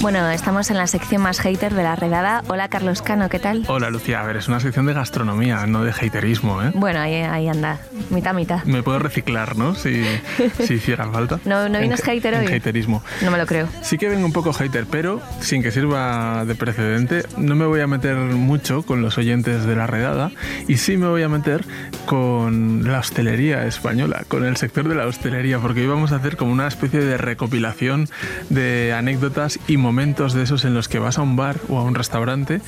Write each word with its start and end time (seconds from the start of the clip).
Bueno, 0.00 0.30
estamos 0.30 0.70
en 0.70 0.76
la 0.76 0.86
sección 0.86 1.22
más 1.22 1.40
hater 1.40 1.74
de 1.74 1.82
la 1.82 1.96
redada. 1.96 2.42
Hola 2.46 2.68
Carlos 2.68 3.02
Cano, 3.02 3.28
¿qué 3.28 3.40
tal? 3.40 3.64
Hola 3.66 3.90
Lucía, 3.90 4.20
a 4.20 4.24
ver, 4.24 4.36
es 4.36 4.46
una 4.46 4.60
sección 4.60 4.86
de 4.86 4.92
gastronomía, 4.94 5.66
no 5.66 5.82
de 5.82 5.90
haterismo, 5.90 6.62
¿eh? 6.62 6.70
Bueno, 6.74 7.00
ahí, 7.00 7.14
ahí 7.14 7.48
anda, 7.48 7.80
mitad, 8.08 8.32
mitad. 8.32 8.62
Me 8.64 8.84
puedo 8.84 9.00
reciclar, 9.00 9.56
¿no? 9.56 9.74
Si, 9.74 10.04
si 10.64 10.74
hiciera 10.74 11.10
falta. 11.10 11.40
¿No, 11.44 11.68
no 11.68 11.80
vienes 11.80 11.98
En- 12.00 12.06
hater 12.06 12.34
en 12.34 12.46
hoy? 12.46 12.54
haterismo. 12.54 13.02
No 13.22 13.32
me 13.32 13.38
lo 13.38 13.46
creo. 13.46 13.68
Sí 13.82 13.98
que 13.98 14.08
vengo 14.08 14.24
un 14.24 14.32
poco 14.32 14.52
hater, 14.52 14.86
pero 14.88 15.20
sin 15.40 15.64
que 15.64 15.72
sirva 15.72 16.44
de 16.44 16.54
precedente, 16.54 17.24
no 17.36 17.56
me 17.56 17.66
voy 17.66 17.80
a 17.80 17.88
meter 17.88 18.14
mucho 18.16 18.82
con 18.84 19.02
los 19.02 19.18
oyentes 19.18 19.64
de 19.64 19.74
la 19.74 19.88
redada 19.88 20.30
y 20.68 20.76
sí 20.76 20.96
me 20.96 21.08
voy 21.08 21.24
a 21.24 21.28
meter 21.28 21.64
con 22.06 22.84
la 22.90 23.00
hostelería 23.00 23.66
española, 23.66 24.22
con 24.28 24.44
el 24.44 24.56
sector 24.56 24.88
de 24.88 24.94
la 24.94 25.06
hostelería, 25.06 25.58
porque 25.58 25.80
hoy 25.80 25.88
vamos 25.88 26.12
a 26.12 26.16
hacer 26.16 26.36
como 26.36 26.52
una 26.52 26.68
especie 26.68 27.00
de 27.00 27.18
recopilación 27.18 28.08
de 28.48 28.94
anécdotas 28.96 29.58
y 29.66 29.76
momentos 29.88 30.34
de 30.34 30.42
esos 30.42 30.64
en 30.66 30.74
los 30.74 30.86
que 30.88 30.98
vas 30.98 31.16
a 31.18 31.22
un 31.22 31.34
bar 31.36 31.56
o 31.68 31.78
a 31.78 31.82
un 31.82 31.94
restaurante 31.94 32.60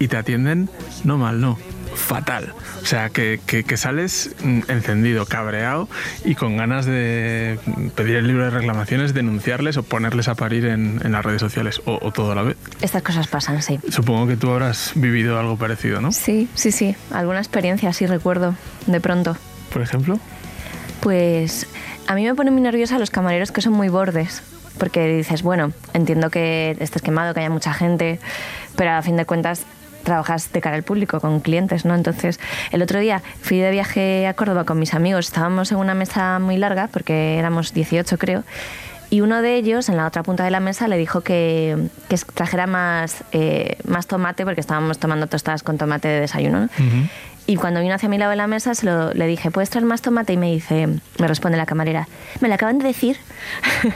y 0.00 0.08
te 0.08 0.16
atienden 0.16 0.68
no 1.04 1.16
mal, 1.18 1.40
no. 1.40 1.56
Fatal. 1.94 2.52
O 2.82 2.86
sea, 2.86 3.10
que, 3.10 3.38
que- 3.46 3.62
que 3.62 3.76
sales 3.76 4.34
mm, 4.42 4.62
encendido, 4.66 5.26
cabreado 5.26 5.88
y 6.24 6.34
con 6.34 6.56
ganas 6.56 6.86
de 6.86 7.56
pedir 7.94 8.16
el 8.16 8.26
libro 8.26 8.42
de 8.42 8.50
reclamaciones, 8.50 9.14
denunciarles 9.14 9.76
o 9.76 9.84
ponerles 9.84 10.26
a 10.26 10.34
parir 10.34 10.66
en, 10.66 11.00
en 11.04 11.12
las 11.12 11.24
redes 11.24 11.40
sociales 11.40 11.80
o, 11.84 12.00
o 12.02 12.10
todo 12.10 12.32
a 12.32 12.34
la 12.34 12.42
vez. 12.42 12.56
Estas 12.80 13.02
cosas 13.04 13.28
pasan, 13.28 13.62
sí. 13.62 13.78
Supongo 13.90 14.26
que 14.26 14.36
tú 14.36 14.50
habrás 14.50 14.90
vivido 14.96 15.38
algo 15.38 15.56
parecido, 15.56 16.00
¿no? 16.00 16.10
Sí, 16.10 16.48
sí, 16.56 16.72
sí. 16.72 16.96
Alguna 17.12 17.38
experiencia, 17.38 17.92
sí 17.92 18.06
recuerdo, 18.06 18.56
de 18.88 19.00
pronto. 19.00 19.36
Por 19.72 19.80
ejemplo. 19.82 20.18
Pues 21.00 21.66
a 22.08 22.14
mí 22.16 22.24
me 22.24 22.34
ponen 22.34 22.54
muy 22.54 22.62
nerviosa 22.62 22.98
los 22.98 23.10
camareros 23.10 23.52
que 23.52 23.60
son 23.60 23.72
muy 23.74 23.88
bordes. 23.88 24.42
Porque 24.78 25.06
dices, 25.06 25.42
bueno, 25.42 25.72
entiendo 25.92 26.30
que 26.30 26.76
estés 26.80 27.02
quemado, 27.02 27.32
que 27.34 27.40
haya 27.40 27.50
mucha 27.50 27.72
gente, 27.72 28.18
pero 28.76 28.92
a 28.92 29.02
fin 29.02 29.16
de 29.16 29.24
cuentas 29.24 29.64
trabajas 30.02 30.52
de 30.52 30.60
cara 30.60 30.76
al 30.76 30.82
público, 30.82 31.20
con 31.20 31.40
clientes, 31.40 31.84
¿no? 31.84 31.94
Entonces, 31.94 32.38
el 32.70 32.82
otro 32.82 33.00
día 33.00 33.22
fui 33.40 33.58
de 33.58 33.70
viaje 33.70 34.26
a 34.26 34.34
Córdoba 34.34 34.64
con 34.64 34.78
mis 34.78 34.94
amigos, 34.94 35.26
estábamos 35.26 35.72
en 35.72 35.78
una 35.78 35.94
mesa 35.94 36.38
muy 36.38 36.56
larga, 36.56 36.88
porque 36.92 37.38
éramos 37.38 37.72
18 37.72 38.18
creo, 38.18 38.44
y 39.10 39.20
uno 39.20 39.42
de 39.42 39.56
ellos, 39.56 39.88
en 39.88 39.96
la 39.96 40.06
otra 40.06 40.22
punta 40.22 40.44
de 40.44 40.50
la 40.50 40.60
mesa, 40.60 40.88
le 40.88 40.96
dijo 40.96 41.20
que, 41.20 41.88
que 42.08 42.16
trajera 42.34 42.66
más, 42.66 43.22
eh, 43.32 43.76
más 43.86 44.06
tomate, 44.06 44.44
porque 44.44 44.60
estábamos 44.60 44.98
tomando 44.98 45.26
tostadas 45.26 45.62
con 45.62 45.78
tomate 45.78 46.08
de 46.08 46.20
desayuno, 46.20 46.60
¿no? 46.60 46.68
Y 47.46 47.56
cuando 47.56 47.80
vino 47.80 47.94
hacia 47.94 48.08
mi 48.08 48.16
lado 48.16 48.30
de 48.30 48.36
la 48.36 48.46
mesa, 48.46 48.74
se 48.74 48.86
lo, 48.86 49.12
le 49.12 49.26
dije, 49.26 49.50
¿puedes 49.50 49.68
traer 49.68 49.84
más 49.84 50.00
tomate? 50.00 50.32
Y 50.32 50.36
me 50.38 50.50
dice, 50.50 50.88
me 51.18 51.28
responde 51.28 51.58
la 51.58 51.66
camarera, 51.66 52.08
me 52.40 52.48
lo 52.48 52.54
acaban 52.54 52.78
de 52.78 52.86
decir. 52.86 53.18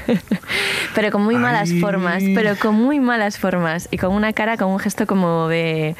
pero 0.94 1.10
con 1.10 1.22
muy 1.22 1.36
malas 1.36 1.70
Ay. 1.70 1.80
formas, 1.80 2.22
pero 2.34 2.56
con 2.56 2.74
muy 2.74 3.00
malas 3.00 3.38
formas. 3.38 3.88
Y 3.90 3.96
con 3.96 4.12
una 4.12 4.34
cara, 4.34 4.58
con 4.58 4.68
un 4.68 4.78
gesto 4.78 5.06
como 5.06 5.48
de, 5.48 5.96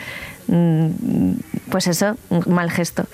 mm, 0.49 0.89
pues 1.71 1.87
eso, 1.87 2.17
un 2.29 2.45
mal 2.49 2.71
gesto. 2.71 3.07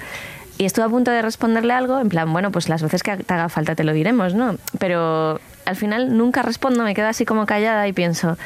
Y 0.58 0.64
estuve 0.64 0.84
a 0.84 0.88
punto 0.88 1.12
de 1.12 1.22
responderle 1.22 1.72
algo, 1.72 2.00
en 2.00 2.08
plan, 2.08 2.32
bueno, 2.32 2.50
pues 2.50 2.68
las 2.68 2.82
veces 2.82 3.04
que 3.04 3.16
te 3.16 3.34
haga 3.34 3.48
falta 3.48 3.76
te 3.76 3.84
lo 3.84 3.92
diremos, 3.92 4.34
¿no? 4.34 4.56
Pero 4.78 5.40
al 5.64 5.76
final 5.76 6.16
nunca 6.16 6.42
respondo, 6.42 6.82
me 6.82 6.94
quedo 6.94 7.06
así 7.06 7.24
como 7.24 7.46
callada 7.46 7.86
y 7.86 7.92
pienso, 7.92 8.36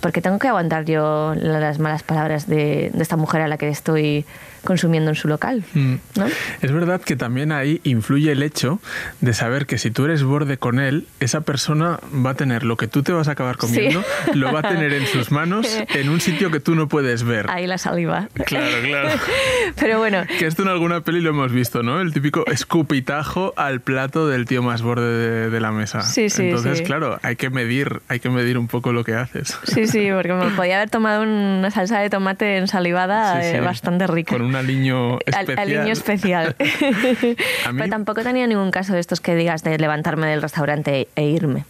¿por 0.00 0.12
qué 0.12 0.20
tengo 0.20 0.38
que 0.38 0.48
aguantar 0.48 0.84
yo 0.84 1.34
las 1.34 1.78
malas 1.78 2.02
palabras 2.02 2.46
de, 2.46 2.90
de 2.92 3.02
esta 3.02 3.16
mujer 3.16 3.40
a 3.40 3.48
la 3.48 3.56
que 3.56 3.68
estoy 3.68 4.24
consumiendo 4.64 5.10
en 5.10 5.16
su 5.16 5.28
local? 5.28 5.64
Mm. 5.74 5.94
¿no? 6.16 6.26
Es 6.62 6.72
verdad 6.72 7.00
que 7.00 7.16
también 7.16 7.52
ahí 7.52 7.80
influye 7.84 8.32
el 8.32 8.42
hecho 8.42 8.80
de 9.20 9.32
saber 9.34 9.66
que 9.66 9.78
si 9.78 9.90
tú 9.90 10.04
eres 10.04 10.22
borde 10.22 10.58
con 10.58 10.78
él, 10.80 11.06
esa 11.20 11.42
persona 11.42 11.98
va 12.24 12.30
a 12.30 12.34
tener 12.34 12.64
lo 12.64 12.76
que 12.76 12.88
tú 12.88 13.02
te 13.02 13.12
vas 13.12 13.28
a 13.28 13.32
acabar 13.32 13.56
comiendo, 13.56 14.02
lo 14.34 14.52
va 14.52 14.60
a 14.60 14.68
tener 14.68 14.92
en 14.92 15.06
sus 15.06 15.30
manos 15.30 15.66
en 15.94 16.08
un 16.08 16.20
sitio 16.20 16.50
que 16.50 16.60
tú 16.60 16.74
no 16.74 16.88
puedes 16.88 17.22
ver. 17.24 17.46
Ahí 17.50 17.66
la 17.66 17.78
saliva. 17.78 18.28
Claro, 18.46 18.66
claro. 18.82 19.08
Pero 19.78 19.98
bueno, 19.98 20.22
Que 20.38 20.46
esto 20.46 20.62
en 20.62 20.68
alguna 20.68 21.00
peli 21.02 21.20
lo 21.20 21.30
hemos 21.30 21.52
visto, 21.52 21.82
¿no? 21.82 22.00
El 22.00 22.12
típico 22.12 22.44
escupitajo 22.46 23.52
al 23.56 23.80
plato 23.80 24.28
del 24.28 24.44
tío 24.46 24.62
más 24.62 24.82
borde 24.82 25.06
de, 25.06 25.50
de 25.50 25.60
la 25.60 25.72
mesa. 25.72 26.02
Sí, 26.02 26.28
sí, 26.30 26.42
Entonces, 26.44 26.78
sí. 26.78 26.84
claro, 26.84 27.18
hay 27.22 27.36
que 27.36 27.50
medir, 27.50 28.00
hay 28.08 28.20
que 28.20 28.30
medir 28.30 28.58
un 28.58 28.68
poco 28.68 28.92
lo 28.92 29.04
que 29.04 29.14
haces. 29.14 29.58
sí, 29.64 29.86
sí, 29.86 30.08
porque 30.14 30.32
me 30.32 30.50
podía 30.50 30.76
haber 30.76 30.90
tomado 30.90 31.22
una 31.22 31.70
salsa 31.70 32.00
de 32.00 32.10
tomate 32.10 32.56
ensalivada 32.56 33.34
Sí, 33.40 33.46
eh, 33.48 33.52
sí. 33.58 33.64
bastante 33.64 34.06
rica. 34.06 34.34
Con 34.34 34.42
un 34.44 34.53
aliño 34.56 35.14
Al, 35.14 35.20
especial. 35.26 35.58
aliño 35.58 35.92
especial. 35.92 36.56
Mí- 37.22 37.36
Pero 37.78 37.88
tampoco 37.90 38.20
he 38.20 38.24
tenido 38.24 38.46
ningún 38.46 38.70
caso 38.70 38.92
de 38.94 39.00
estos 39.00 39.20
que 39.20 39.34
digas 39.34 39.62
de 39.62 39.78
levantarme 39.78 40.26
del 40.26 40.42
restaurante 40.42 41.08
e 41.16 41.24
irme. 41.24 41.64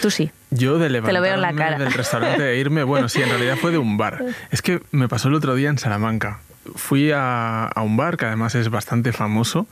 Tú 0.00 0.10
sí. 0.10 0.30
Yo 0.50 0.78
de 0.78 0.88
Te 1.00 1.12
lo 1.12 1.20
veo 1.20 1.34
en 1.34 1.40
la 1.40 1.50
levantarme 1.50 1.72
cara. 1.76 1.84
del 1.84 1.92
restaurante 1.92 2.52
e 2.52 2.56
irme, 2.58 2.84
bueno, 2.84 3.08
sí, 3.08 3.20
en 3.22 3.28
realidad 3.30 3.56
fue 3.56 3.72
de 3.72 3.78
un 3.78 3.96
bar. 3.96 4.24
Es 4.50 4.62
que 4.62 4.80
me 4.92 5.08
pasó 5.08 5.28
el 5.28 5.34
otro 5.34 5.54
día 5.54 5.70
en 5.70 5.78
Salamanca. 5.78 6.40
Fui 6.76 7.10
a, 7.12 7.64
a 7.66 7.82
un 7.82 7.96
bar 7.96 8.16
que 8.16 8.26
además 8.26 8.54
es 8.54 8.68
bastante 8.70 9.12
famoso 9.12 9.66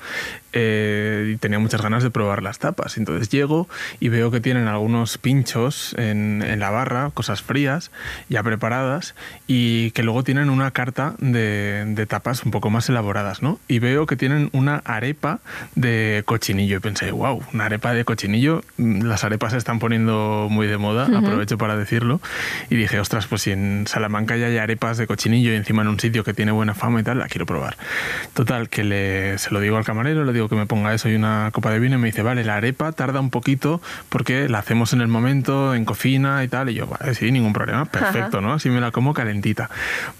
eh, 0.53 1.33
y 1.35 1.37
tenía 1.37 1.59
muchas 1.59 1.83
ganas 1.83 2.03
de 2.03 2.11
probar 2.11 2.43
las 2.43 2.59
tapas. 2.59 2.97
Entonces 2.99 3.29
llego 3.29 3.69
y 4.01 4.09
veo 4.09 4.31
que 4.31 4.41
tienen 4.41 4.67
algunos 4.67 5.19
pinchos 5.19 5.95
en, 5.99 6.43
en 6.43 6.59
la 6.59 6.71
barra, 6.71 7.11
cosas 7.15 7.43
frías, 7.43 7.91
ya 8.29 8.43
preparadas, 8.43 9.15
y 9.47 9.93
que 9.93 10.03
luego 10.03 10.25
tienen 10.25 10.51
una 10.51 10.71
carta 10.73 11.15
de, 11.19 11.85
de 11.87 12.07
tapas 12.07 12.45
un 12.45 12.51
poco 12.51 12.71
más 12.71 12.89
elaboradas, 12.89 13.43
¿no? 13.43 13.61
Y 13.69 13.79
veo 13.79 14.07
que 14.07 14.17
tienen 14.17 14.51
una 14.53 14.83
arepa 14.85 15.41
de 15.75 16.23
cochinillo. 16.27 16.79
Y 16.79 16.81
pensé, 16.81 17.13
wow, 17.13 17.43
una 17.53 17.67
arepa 17.67 17.93
de 17.93 18.05
cochinillo. 18.05 18.63
Mm, 18.77 19.03
Las 19.03 19.25
arepas 19.25 19.53
se 19.53 19.59
están 19.59 19.79
poniendo 19.79 20.49
muy 20.51 20.67
de 20.67 20.79
moda, 20.79 21.05
aprovecho 21.17 21.57
para 21.59 21.77
decirlo. 21.77 22.21
Y 22.69 22.77
dije, 22.77 22.99
ostras, 22.99 23.27
pues 23.27 23.43
si 23.43 23.53
en 23.53 23.87
Salamanca 23.87 24.37
ya 24.37 24.47
hay 24.47 24.59
arepas 24.59 24.99
de 24.99 25.07
cochinillo 25.07 25.53
y 25.53 25.57
encima 25.57 25.83
en 25.83 25.89
un 25.89 26.01
sitio 26.01 26.25
que 26.25 26.35
tiene 26.35 26.53
buena 26.53 26.75
fama 26.81 27.01
y 27.01 27.03
tal, 27.05 27.19
la 27.19 27.29
quiero 27.29 27.47
probar. 27.47 27.77
Total, 28.35 28.69
que 28.69 28.83
le, 28.83 29.39
se 29.39 29.51
lo 29.51 29.61
digo 29.61 29.77
al 29.77 29.85
camarero, 29.85 30.25
le 30.25 30.33
digo 30.33 30.49
que 30.49 30.57
me 30.57 30.67
ponga 30.67 30.93
eso 30.93 31.09
y 31.09 31.15
una 31.15 31.51
copa 31.53 31.71
de 31.71 31.79
vino 31.79 31.97
y 31.97 31.99
me 31.99 32.09
dice, 32.09 32.23
vale, 32.23 32.43
la 32.43 32.57
arepa 32.57 32.91
tarda 32.93 33.21
un 33.21 33.31
poquito 33.31 33.81
porque 34.09 34.49
la 34.49 34.59
hacemos 34.59 34.93
en 34.93 35.01
el 35.01 35.09
momento, 35.09 35.75
en 35.75 35.85
cocina 35.85 36.43
y 36.43 36.49
tal. 36.49 36.71
Y 36.71 36.75
yo, 36.75 36.87
vale, 36.87 37.15
sí, 37.15 37.31
ningún 37.31 37.53
problema, 37.53 37.85
perfecto, 37.85 38.41
¿no? 38.41 38.55
Así 38.55 38.71
me 38.71 38.81
la 38.81 38.91
como 38.91 39.15
calentita. 39.15 39.71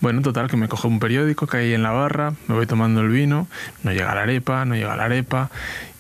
Bueno, 0.01 0.23
total, 0.23 0.49
que 0.49 0.57
me 0.57 0.69
cojo 0.69 0.87
un 0.87 1.01
periódico 1.01 1.47
que 1.47 1.57
hay 1.57 1.75
en 1.75 1.83
la 1.83 1.91
barra, 1.91 2.35
me 2.47 2.55
voy 2.55 2.67
tomando 2.67 3.01
el 3.01 3.09
vino, 3.09 3.49
no 3.83 3.93
llega 3.93 4.15
la 4.15 4.23
arepa, 4.23 4.65
no 4.65 4.75
llega 4.75 4.95
la 4.97 5.05
arepa. 5.05 5.51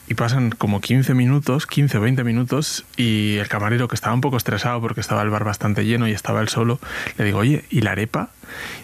Y 0.08 0.14
pasan 0.14 0.50
como 0.50 0.80
15 0.80 1.14
minutos, 1.14 1.68
15 1.68 1.98
o 1.98 2.00
20 2.00 2.24
minutos, 2.24 2.84
y 2.96 3.36
el 3.36 3.46
camarero, 3.46 3.86
que 3.86 3.94
estaba 3.94 4.12
un 4.12 4.20
poco 4.20 4.36
estresado 4.36 4.80
porque 4.80 5.00
estaba 5.00 5.22
el 5.22 5.30
bar 5.30 5.44
bastante 5.44 5.84
lleno 5.84 6.08
y 6.08 6.10
estaba 6.10 6.40
él 6.40 6.48
solo, 6.48 6.80
le 7.16 7.24
digo, 7.24 7.38
oye, 7.38 7.64
¿y 7.70 7.82
la 7.82 7.92
arepa? 7.92 8.30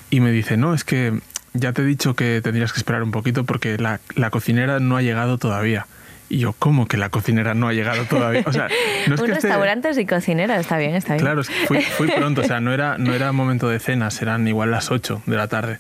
Y 0.09 0.21
me 0.21 0.31
dice, 0.31 0.57
no, 0.57 0.73
es 0.73 0.85
que 0.85 1.19
ya 1.59 1.73
te 1.73 1.83
he 1.83 1.85
dicho 1.85 2.15
que 2.15 2.41
tendrías 2.43 2.73
que 2.73 2.79
esperar 2.79 3.03
un 3.03 3.11
poquito 3.11 3.45
porque 3.45 3.77
la, 3.79 4.01
la 4.15 4.31
cocinera 4.31 4.81
no 4.81 4.97
ha 4.97 5.03
llegado 5.03 5.39
todavía. 5.39 5.87
Y 6.29 6.39
yo, 6.39 6.55
¿cómo 6.59 6.89
que 6.89 6.97
la 6.97 7.09
cocinera 7.09 7.55
no 7.55 7.69
ha 7.69 7.73
llegado 7.73 8.03
todavía? 8.05 8.43
O 8.47 8.53
sea, 8.53 8.67
no 9.07 9.15
es 9.15 9.21
un 9.21 9.27
que 9.27 9.33
esté- 9.35 9.43
restaurante 9.43 9.95
sin 9.95 10.09
cocinera, 10.09 10.59
está 10.59 10.77
bien, 10.77 10.97
está 10.97 11.15
bien. 11.15 11.21
Claro, 11.25 11.43
fui, 11.45 11.81
fui 11.97 12.09
pronto, 12.09 12.41
o 12.41 12.45
sea, 12.45 12.59
no 12.61 12.73
era, 12.73 12.99
no 12.99 13.15
era 13.15 13.31
momento 13.31 13.69
de 13.69 13.79
cenas, 13.79 14.21
eran 14.23 14.49
igual 14.49 14.73
las 14.73 14.91
8 14.91 15.23
de 15.25 15.37
la 15.37 15.47
tarde. 15.47 15.79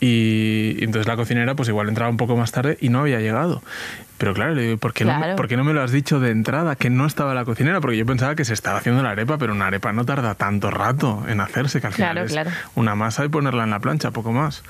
Y, 0.00 0.76
y 0.78 0.84
entonces 0.84 1.06
la 1.06 1.16
cocinera, 1.16 1.54
pues 1.54 1.68
igual 1.68 1.88
entraba 1.90 2.10
un 2.10 2.16
poco 2.16 2.36
más 2.36 2.52
tarde 2.52 2.78
y 2.80 2.88
no 2.88 3.00
había 3.00 3.20
llegado. 3.20 3.62
Pero 4.22 4.34
claro, 4.34 4.54
le 4.54 4.62
digo, 4.62 4.76
¿por 4.78 4.92
qué, 4.92 5.04
no, 5.04 5.10
Claro. 5.16 5.32
me- 5.32 5.36
por 5.36 5.48
qué 5.48 5.56
no 5.56 5.64
me 5.64 5.72
lo 5.72 5.82
has 5.82 5.90
dicho 5.90 6.20
de 6.20 6.30
entrada 6.30 6.76
que 6.76 6.90
no 6.90 7.06
estaba 7.06 7.34
la 7.34 7.44
cocinera? 7.44 7.80
Porque 7.80 7.96
yo 7.96 8.06
pensaba 8.06 8.36
que 8.36 8.44
se 8.44 8.54
estaba 8.54 8.78
haciendo 8.78 9.02
la 9.02 9.10
arepa, 9.10 9.36
pero 9.36 9.52
una 9.52 9.66
arepa 9.66 9.92
no 9.92 10.04
tarda 10.04 10.36
tanto 10.36 10.70
rato 10.70 11.24
en 11.26 11.40
hacerse, 11.40 11.80
que 11.80 11.88
al 11.88 11.92
final 11.92 12.12
Claro, 12.12 12.26
es 12.26 12.32
claro. 12.32 12.50
una 12.76 12.94
masa 12.94 13.24
y 13.24 13.28
ponerla 13.30 13.64
en 13.64 13.70
la 13.70 13.80
plancha, 13.80 14.12
poco 14.12 14.30
más. 14.30 14.62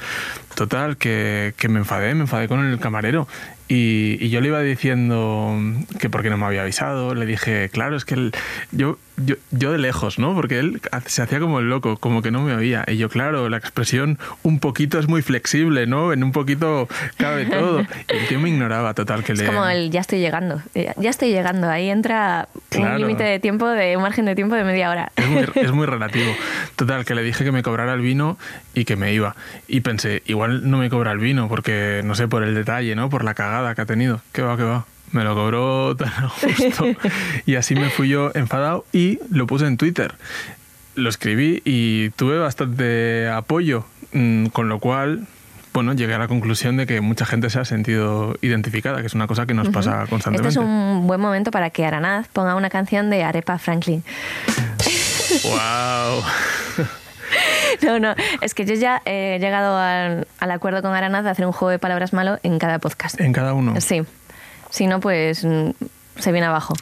Total, 0.55 0.97
que, 0.97 1.53
que 1.59 1.69
me 1.69 1.81
enfadé, 1.81 2.15
me 2.15 2.23
enfadé 2.23 2.49
con 2.49 2.65
el 2.65 2.79
camarero. 2.79 3.29
Y, 3.69 4.17
y 4.21 4.31
yo 4.31 4.41
le 4.41 4.49
iba 4.49 4.61
diciendo 4.61 5.59
que 6.01 6.09
por 6.09 6.23
qué 6.23 6.31
no 6.31 6.39
me 6.39 6.47
había 6.47 6.63
avisado. 6.63 7.15
Le 7.15 7.27
dije, 7.27 7.69
claro, 7.71 7.95
es 7.97 8.07
que 8.07 8.15
el- 8.15 8.33
yo 8.71 8.97
yo, 9.25 9.37
yo 9.51 9.73
de 9.73 9.79
lejos, 9.79 10.19
¿no? 10.19 10.35
Porque 10.35 10.59
él 10.59 10.81
se 11.07 11.23
hacía 11.23 11.41
como 11.41 11.61
el 11.61 11.69
loco, 11.69 11.97
como 11.97 12.23
que 12.23 12.31
no 12.31 12.43
me 12.43 12.55
oía. 12.55 12.85
Y 12.89 12.97
yo, 12.97 13.09
claro, 13.09 13.49
la 13.49 13.57
expresión 13.57 14.19
un 14.43 14.59
poquito 14.59 14.99
es 14.99 15.09
muy 15.09 15.23
flexible, 15.23 15.87
¿no? 15.87 16.13
En 16.13 16.25
un 16.25 16.33
poquito 16.33 16.89
cabe 17.17 17.47
todo. 17.47 17.83
Y 18.13 18.17
el 18.17 18.27
tío 18.27 18.41
me 18.41 18.49
ignoraba 18.49 18.95
total 18.95 19.25
que 19.25 19.33
es 19.33 19.39
le... 19.39 19.47
como 19.47 19.67
el 19.67 19.91
ya 19.91 20.01
estoy 20.01 20.19
llegando, 20.19 20.61
eh, 20.75 20.93
ya 20.97 21.11
estoy 21.11 21.31
llegando. 21.31 21.69
Ahí 21.69 21.89
entra 21.89 22.49
un 22.77 22.99
límite 22.99 23.23
de 23.23 23.39
tiempo, 23.39 23.69
de 23.69 23.97
un 23.97 24.03
margen 24.03 24.25
de 24.25 24.35
tiempo 24.35 24.55
de 24.55 24.65
media 24.65 24.91
hora. 24.91 25.13
Es 25.17 25.29
muy, 25.29 25.45
es 25.55 25.73
muy 25.73 25.87
relativo. 25.87 26.33
Total, 26.77 27.05
que 27.05 27.15
le 27.15 27.23
dije 27.23 27.45
que 27.45 27.53
me 27.53 27.63
cobrara 27.63 27.95
el 27.95 28.01
vino 28.01 28.39
y 28.75 28.85
que 28.85 28.97
me 28.97 29.13
iba. 29.13 29.37
Y 29.69 29.81
pensé, 29.81 30.23
igual 30.27 30.71
no 30.71 30.79
me 30.79 30.91
cobra 30.91 31.13
el 31.13 31.19
vino 31.19 31.49
porque, 31.49 32.03
no 32.05 32.15
sé, 32.15 32.29
por 32.29 32.43
el 32.43 32.55
detalle, 32.55 32.95
¿no? 32.95 33.09
Por 33.09 33.25
la 33.25 33.35
cagada 33.35 33.75
que 33.75 33.83
ha 33.83 33.87
tenido. 33.87 34.21
¿Qué 34.33 34.43
va, 34.43 34.57
qué 34.57 34.65
va? 34.65 34.87
Me 35.13 35.25
lo 35.25 35.35
cobró 35.35 35.95
tan 35.97 36.29
justo. 36.29 36.87
y 37.47 37.55
así 37.55 37.75
me 37.75 37.91
fui 37.91 38.09
yo 38.09 38.31
enfadado 38.35 38.85
y 38.93 39.19
lo 39.31 39.47
puse 39.47 39.67
en 39.67 39.77
Twitter. 39.77 40.15
Lo 40.95 41.09
escribí 41.09 41.63
y 41.65 42.11
tuve 42.11 42.39
bastante 42.39 43.29
apoyo, 43.29 43.85
mm, 44.13 44.47
con 44.47 44.69
lo 44.69 44.79
cual, 44.79 45.27
bueno, 45.73 45.93
llegué 45.95 46.15
a 46.15 46.19
la 46.19 46.29
conclusión 46.29 46.77
de 46.77 46.87
que 46.87 47.01
mucha 47.01 47.25
gente 47.25 47.49
se 47.51 47.61
ha 47.61 47.65
sentido 47.65 48.37
identificada, 48.43 49.01
que 49.01 49.07
es 49.07 49.15
una 49.15 49.27
cosa 49.27 49.47
que 49.47 49.55
nos 49.55 49.69
pasa 49.69 50.07
constantemente. 50.09 50.49
Este 50.49 50.61
es 50.61 50.67
un 50.67 51.07
buen 51.07 51.21
momento 51.21 51.51
para 51.51 51.71
que 51.71 51.85
Aranaz 51.87 52.29
ponga 52.29 52.55
una 52.55 52.69
canción 52.69 53.11
de 53.11 53.23
Arepa 53.23 53.59
Franklin. 53.59 54.03
¡Wow! 55.45 56.23
No, 57.81 57.99
no, 57.99 58.15
es 58.43 58.53
que 58.53 58.67
yo 58.67 58.75
ya 58.75 59.01
he 59.07 59.39
llegado 59.41 59.79
al, 59.79 60.29
al 60.39 60.51
acuerdo 60.51 60.83
con 60.83 60.95
Aranaz 60.95 61.25
de 61.25 61.31
hacer 61.31 61.47
un 61.47 61.53
juego 61.53 61.71
de 61.71 61.79
palabras 61.79 62.13
malo 62.13 62.39
en 62.43 62.59
cada 62.59 62.79
podcast. 62.79 63.19
En 63.19 63.33
cada 63.33 63.55
uno. 63.55 63.81
Sí. 63.81 64.03
Si 64.73 64.87
no, 64.87 65.01
pues 65.01 65.45
mm, 65.45 65.71
se 66.19 66.33
viene 66.33 66.47
abajo. 66.47 66.73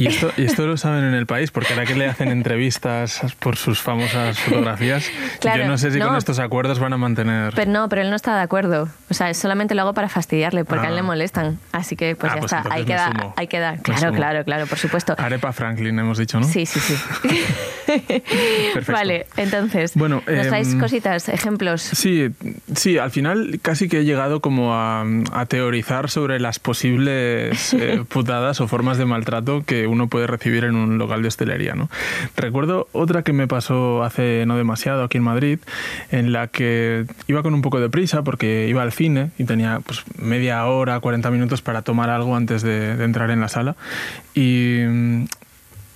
Y 0.00 0.06
esto, 0.06 0.32
y 0.38 0.44
esto 0.44 0.66
lo 0.66 0.78
saben 0.78 1.04
en 1.04 1.12
el 1.12 1.26
país, 1.26 1.50
porque 1.50 1.74
ahora 1.74 1.84
que 1.84 1.94
le 1.94 2.06
hacen 2.06 2.28
entrevistas 2.28 3.20
por 3.38 3.56
sus 3.56 3.82
famosas 3.82 4.38
fotografías, 4.38 5.04
yo 5.42 5.66
no 5.66 5.76
sé 5.76 5.90
si 5.90 5.98
con 5.98 6.16
estos 6.16 6.38
acuerdos 6.38 6.78
van 6.78 6.94
a 6.94 6.96
mantener. 6.96 7.52
Pero 7.54 7.70
no, 7.70 7.86
pero 7.90 8.00
él 8.00 8.08
no 8.08 8.16
está 8.16 8.34
de 8.34 8.40
acuerdo. 8.40 8.88
O 9.10 9.14
sea, 9.14 9.34
solamente 9.34 9.74
lo 9.74 9.82
hago 9.82 9.92
para 9.92 10.08
fastidiarle, 10.08 10.64
porque 10.64 10.86
a 10.86 10.88
él 10.88 10.94
le 10.94 11.00
ah. 11.00 11.04
molestan. 11.04 11.58
Así 11.72 11.96
que 11.96 12.16
pues 12.16 12.32
ah, 12.32 12.36
ya 12.36 12.40
pues 12.40 12.52
está, 12.54 12.74
ahí 12.74 12.86
queda, 12.86 13.12
ahí 13.36 13.46
queda. 13.46 13.76
Claro, 13.76 14.14
claro, 14.14 14.42
claro, 14.42 14.66
por 14.66 14.78
supuesto. 14.78 15.14
Arepa 15.18 15.52
Franklin 15.52 15.98
hemos 15.98 16.16
dicho, 16.16 16.40
¿no? 16.40 16.46
Sí, 16.46 16.64
sí, 16.64 16.80
sí. 16.80 16.94
Vale, 18.88 19.26
entonces, 19.36 19.92
bueno, 19.94 20.22
¿nos 20.26 20.48
traes 20.48 20.72
em, 20.72 20.80
cositas, 20.80 21.28
ejemplos? 21.28 21.82
Sí, 21.82 22.28
sí, 22.74 22.98
al 22.98 23.10
final 23.10 23.58
casi 23.62 23.88
que 23.88 24.00
he 24.00 24.04
llegado 24.04 24.40
como 24.40 24.74
a, 24.74 25.04
teorizar 25.48 26.10
sobre 26.10 26.38
las 26.38 26.58
posibles 26.58 27.74
eh, 27.74 28.04
putadas 28.08 28.60
o 28.60 28.68
formas 28.68 28.98
de 28.98 29.04
maltrato 29.04 29.64
que 29.64 29.86
uno 29.90 30.08
puede 30.08 30.26
recibir 30.26 30.64
en 30.64 30.76
un 30.76 30.98
local 30.98 31.22
de 31.22 31.28
hostelería. 31.28 31.74
¿no? 31.74 31.90
Recuerdo 32.36 32.88
otra 32.92 33.22
que 33.22 33.32
me 33.32 33.46
pasó 33.46 34.02
hace 34.02 34.44
no 34.46 34.56
demasiado 34.56 35.04
aquí 35.04 35.18
en 35.18 35.24
Madrid, 35.24 35.58
en 36.10 36.32
la 36.32 36.48
que 36.48 37.06
iba 37.26 37.42
con 37.42 37.54
un 37.54 37.62
poco 37.62 37.80
de 37.80 37.88
prisa 37.88 38.22
porque 38.22 38.66
iba 38.68 38.82
al 38.82 38.92
cine 38.92 39.30
y 39.38 39.44
tenía 39.44 39.80
pues, 39.80 40.02
media 40.16 40.64
hora, 40.66 40.98
40 41.00 41.30
minutos 41.30 41.62
para 41.62 41.82
tomar 41.82 42.10
algo 42.10 42.36
antes 42.36 42.62
de, 42.62 42.96
de 42.96 43.04
entrar 43.04 43.30
en 43.30 43.40
la 43.40 43.48
sala. 43.48 43.76
Y 44.34 44.78
mm, 44.86 45.24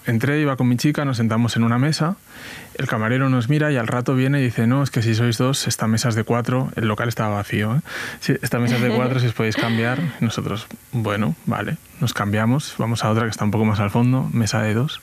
entré, 0.06 0.40
iba 0.40 0.56
con 0.56 0.68
mi 0.68 0.76
chica, 0.76 1.04
nos 1.04 1.16
sentamos 1.16 1.56
en 1.56 1.64
una 1.64 1.78
mesa, 1.78 2.16
el 2.76 2.86
camarero 2.86 3.28
nos 3.28 3.48
mira 3.48 3.72
y 3.72 3.76
al 3.76 3.86
rato 3.86 4.14
viene 4.14 4.40
y 4.40 4.44
dice, 4.44 4.66
no, 4.66 4.82
es 4.82 4.90
que 4.90 5.02
si 5.02 5.14
sois 5.14 5.38
dos, 5.38 5.66
esta 5.66 5.86
mesa 5.86 6.08
es 6.08 6.14
de 6.14 6.24
cuatro, 6.24 6.70
el 6.76 6.86
local 6.86 7.08
estaba 7.08 7.36
vacío, 7.36 7.76
¿eh? 7.76 8.38
esta 8.42 8.58
mesa 8.58 8.76
es 8.76 8.82
de 8.82 8.90
cuatro, 8.90 9.20
si 9.20 9.26
os 9.26 9.32
podéis 9.32 9.56
cambiar. 9.56 9.98
nosotros, 10.20 10.66
bueno, 10.92 11.34
vale, 11.46 11.76
nos 12.00 12.12
cambiamos, 12.14 12.74
vamos 12.78 13.04
a 13.04 13.10
otra 13.10 13.24
que 13.24 13.30
está 13.30 13.44
un 13.44 13.50
poco 13.50 13.64
más 13.64 13.80
al 13.80 13.90
fondo, 13.90 14.28
mesa 14.32 14.62
de 14.62 14.74
dos. 14.74 15.00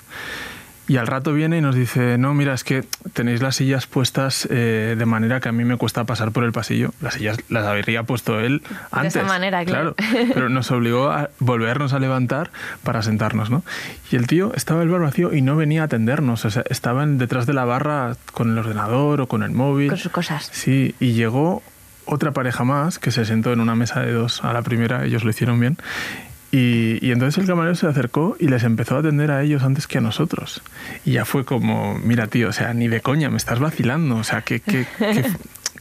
Y 0.88 0.98
al 0.98 1.08
rato 1.08 1.34
viene 1.34 1.58
y 1.58 1.62
nos 1.62 1.76
dice, 1.76 2.18
no, 2.18 2.34
mira, 2.34 2.54
es 2.54 2.64
que 2.64 2.84
tenéis 3.14 3.42
las 3.42 3.56
sillas 3.56 3.88
puestas 3.88 4.48
eh, 4.52 4.96
de 4.98 5.06
manera 5.06 5.40
que 5.40 5.48
a 5.48 5.52
mí 5.52 5.64
me 5.64 5.78
cuesta 5.78 6.04
pasar 6.04 6.32
por 6.32 6.44
el 6.44 6.52
pasillo. 6.52 6.92
Las 7.00 7.14
sillas 7.14 7.38
las 7.50 7.66
habría 7.66 8.04
puesto 8.04 8.40
él 8.40 8.62
antes. 8.92 9.14
De 9.14 9.20
esa 9.22 9.28
manera, 9.28 9.64
claro. 9.64 9.96
Pero 10.34 10.50
nos 10.50 10.70
obligó 10.72 11.12
a 11.12 11.30
volvernos 11.40 11.94
a 11.94 12.00
levantar 12.00 12.52
para 12.84 13.04
sentarnos, 13.04 13.50
¿no? 13.50 13.64
Y 14.12 14.16
el 14.16 14.28
tío 14.28 14.54
estaba 14.56 14.82
el 14.82 14.90
bar 14.90 15.02
vacío 15.02 15.34
y 15.34 15.42
no 15.42 15.56
venía 15.56 15.84
a 15.84 15.86
atendernos. 15.86 16.44
O 16.46 16.50
sea, 16.50 16.64
estaban 16.70 17.18
detrás 17.18 17.46
de 17.46 17.54
la 17.54 17.64
barra 17.64 18.18
con 18.34 18.52
el 18.52 18.58
ordenador 18.58 19.22
o 19.22 19.28
con 19.28 19.44
el 19.44 19.52
móvil. 19.52 19.90
Con 19.90 19.98
sus 19.98 20.12
cosas. 20.12 20.50
Sí, 20.52 20.96
y 21.00 21.14
llegó 21.14 21.64
otra 22.06 22.32
pareja 22.32 22.64
más 22.64 23.00
que 23.00 23.12
se 23.12 23.26
sentó 23.26 23.54
en 23.54 23.60
una 23.60 23.76
mesa 23.76 24.02
de 24.02 24.12
dos 24.12 24.44
a 24.44 24.54
la 24.54 24.62
primera, 24.62 25.06
ellos 25.06 25.24
lo 25.24 25.30
hicieron 25.30 25.60
bien, 25.60 25.78
y, 26.52 27.12
entonces 27.12 27.42
el 27.42 27.48
camarero 27.48 27.76
se 27.76 27.88
acercó 27.88 28.36
y 28.38 28.48
les 28.48 28.64
empezó 28.64 28.98
a 28.98 29.00
atender 29.00 29.32
a 29.32 29.42
ellos 29.42 29.64
antes 29.64 29.88
que 29.88 30.00
a 30.00 30.02
nosotros. 30.02 30.62
Y 31.06 31.14
ya 31.14 31.24
fue 31.24 31.46
como, 31.46 31.98
mira 32.00 32.28
tío, 32.28 32.50
o 32.50 32.52
sea, 32.52 32.74
ni 32.74 32.90
de 32.90 33.00
coña, 33.00 33.30
me 33.30 33.38
estás 33.38 33.60
vacilando, 33.60 34.18
o 34.18 34.24
sea, 34.26 34.42
qué, 34.42 34.60
qué, 34.60 34.86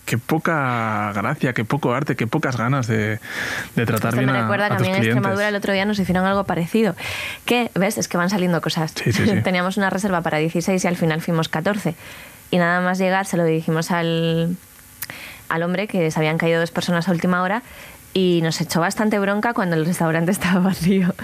qué, 0.05 0.19
poca 0.27 1.13
gracia, 1.13 1.53
qué 1.55 1.65
poco 1.65 1.93
arte, 1.93 2.15
qué 2.15 2.29
pocas 2.29 2.57
ganas 2.57 2.87
de, 2.87 3.19
de 3.75 3.87
tratar 3.87 4.15
bien 4.15 4.31
me 4.31 4.39
a, 4.39 4.43
recuerda 4.43 4.69
que 4.69 4.75
a, 4.75 4.79
mí 4.79 4.89
en 4.89 4.95
Extremadura 4.97 5.49
el 5.49 5.57
otro 5.57 5.73
día 5.73 5.85
nos 5.85 5.99
hicieron 5.99 6.25
algo 6.25 6.45
parecido. 6.45 6.95
¿Qué? 7.47 7.73
¿Ves? 7.75 7.99
Es 7.99 8.07
que 8.07 8.17
van 8.17 8.31
saliendo 8.31 8.61
cosas. 8.61 8.95
Teníamos 9.45 9.77
una 9.77 9.91
reserva 9.91 10.21
para 10.21 10.39
16 10.39 10.85
y 10.85 10.87
al 10.87 10.97
final 10.97 11.21
fuimos 11.21 11.49
14. 11.49 11.97
Y 12.53 12.59
nada 12.59 12.81
más 12.81 12.99
llegar 12.99 13.27
se 13.27 13.37
lo 13.37 13.45
dijimos 13.45 13.91
al, 13.91 14.57
al 15.49 15.63
hombre 15.65 15.89
que 15.89 16.11
se 16.13 16.19
habían 16.19 16.39
caído 16.39 16.61
dos 16.61 16.71
personas 16.71 17.09
a 17.09 17.13
última 17.13 17.43
hora 17.43 17.63
y 18.13 18.41
nos 18.43 18.61
echó 18.61 18.81
bastante 18.81 19.19
bronca 19.19 19.55
cuando 19.55 19.77
el 19.77 19.87
restaurante 19.87 20.31
estaba 20.33 20.61
vacío. 20.61 21.15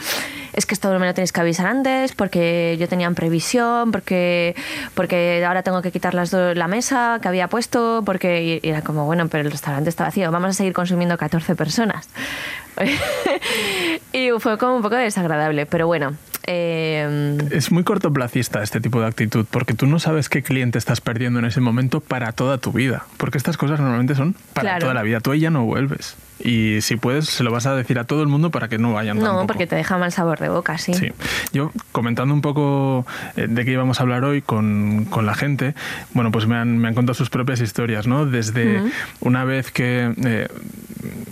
Es 0.53 0.65
que 0.65 0.75
esto 0.75 0.97
me 0.99 1.07
lo 1.07 1.13
tenéis 1.13 1.33
que 1.33 1.41
avisar 1.41 1.67
antes 1.67 2.13
porque 2.13 2.77
yo 2.81 2.89
tenía 2.89 3.07
en 3.07 3.15
previsión, 3.15 3.93
porque, 3.93 4.55
porque 4.95 5.45
ahora 5.47 5.63
tengo 5.63 5.83
que 5.83 5.93
quitar 5.93 6.15
las 6.15 6.33
la 6.33 6.67
mesa 6.67 7.19
que 7.21 7.29
había 7.29 7.49
puesto, 7.49 8.03
porque 8.07 8.61
y 8.63 8.69
era 8.69 8.83
como, 8.83 9.05
bueno, 9.05 9.29
pero 9.29 9.45
el 9.45 9.51
restaurante 9.51 9.91
está 9.91 10.05
vacío, 10.05 10.31
vamos 10.31 10.51
a 10.51 10.53
seguir 10.55 10.73
consumiendo 10.73 11.19
14 11.19 11.55
personas. 11.57 12.09
y 14.13 14.31
fue 14.39 14.57
como 14.57 14.77
un 14.77 14.83
poco 14.83 14.97
desagradable, 14.97 15.67
pero 15.67 15.87
bueno. 15.87 16.15
Eh... 16.47 17.37
Es 17.51 17.73
muy 17.73 17.83
cortoplacista 17.83 18.63
este 18.63 18.81
tipo 18.81 19.01
de 19.01 19.09
actitud, 19.09 19.45
porque 19.51 19.75
tú 19.75 19.87
no 19.87 19.99
sabes 19.99 20.29
qué 20.29 20.43
cliente 20.43 20.79
estás 20.79 21.01
perdiendo 21.01 21.41
en 21.41 21.45
ese 21.45 21.61
momento 21.61 22.01
para 22.01 22.33
toda 22.33 22.59
tu 22.59 22.73
vida, 22.73 23.05
porque 23.17 23.37
estas 23.37 23.57
cosas 23.57 23.81
normalmente 23.81 24.15
son 24.15 24.35
para 24.53 24.79
toda 24.79 24.95
la 24.95 25.03
vida, 25.03 25.21
tú 25.21 25.33
ahí 25.33 25.41
ya 25.41 25.51
no 25.51 25.65
vuelves. 25.65 26.17
Y 26.39 26.81
si 26.83 26.97
puedes, 26.97 27.27
se 27.27 27.43
lo 27.45 27.51
vas 27.51 27.67
a 27.67 27.75
decir 27.75 27.99
a 27.99 28.05
todo 28.05 28.23
el 28.23 28.29
mundo 28.29 28.51
para 28.51 28.69
que 28.69 28.79
no 28.79 28.93
vayan. 28.93 29.19
No, 29.19 29.47
porque 29.47 29.67
te 29.67 29.77
deja 29.77 29.97
mal 29.99 30.13
sabor 30.13 30.39
de 30.39 30.49
boca, 30.49 30.79
sí. 30.79 30.93
Sí. 30.95 31.13
Yo, 31.53 31.73
comentando 31.93 32.35
un 32.35 32.43
poco 32.43 33.07
eh, 33.37 33.47
de 33.49 33.65
qué 33.65 33.73
íbamos 33.73 34.01
a 34.01 34.03
hablar 34.03 34.25
hoy 34.25 34.43
con, 34.43 35.07
con 35.07 35.27
la 35.27 35.35
gente, 35.35 35.75
bueno, 36.13 36.31
pues 36.31 36.47
me 36.47 36.57
han, 36.57 36.79
me 36.79 36.89
han, 36.89 36.95
contado 36.95 37.15
sus 37.15 37.31
propias 37.31 37.61
historias, 37.61 38.07
¿no? 38.07 38.27
Desde 38.27 38.83
una 39.21 39.45
vez 39.45 39.71
que 39.71 40.13
eh, 40.25 40.49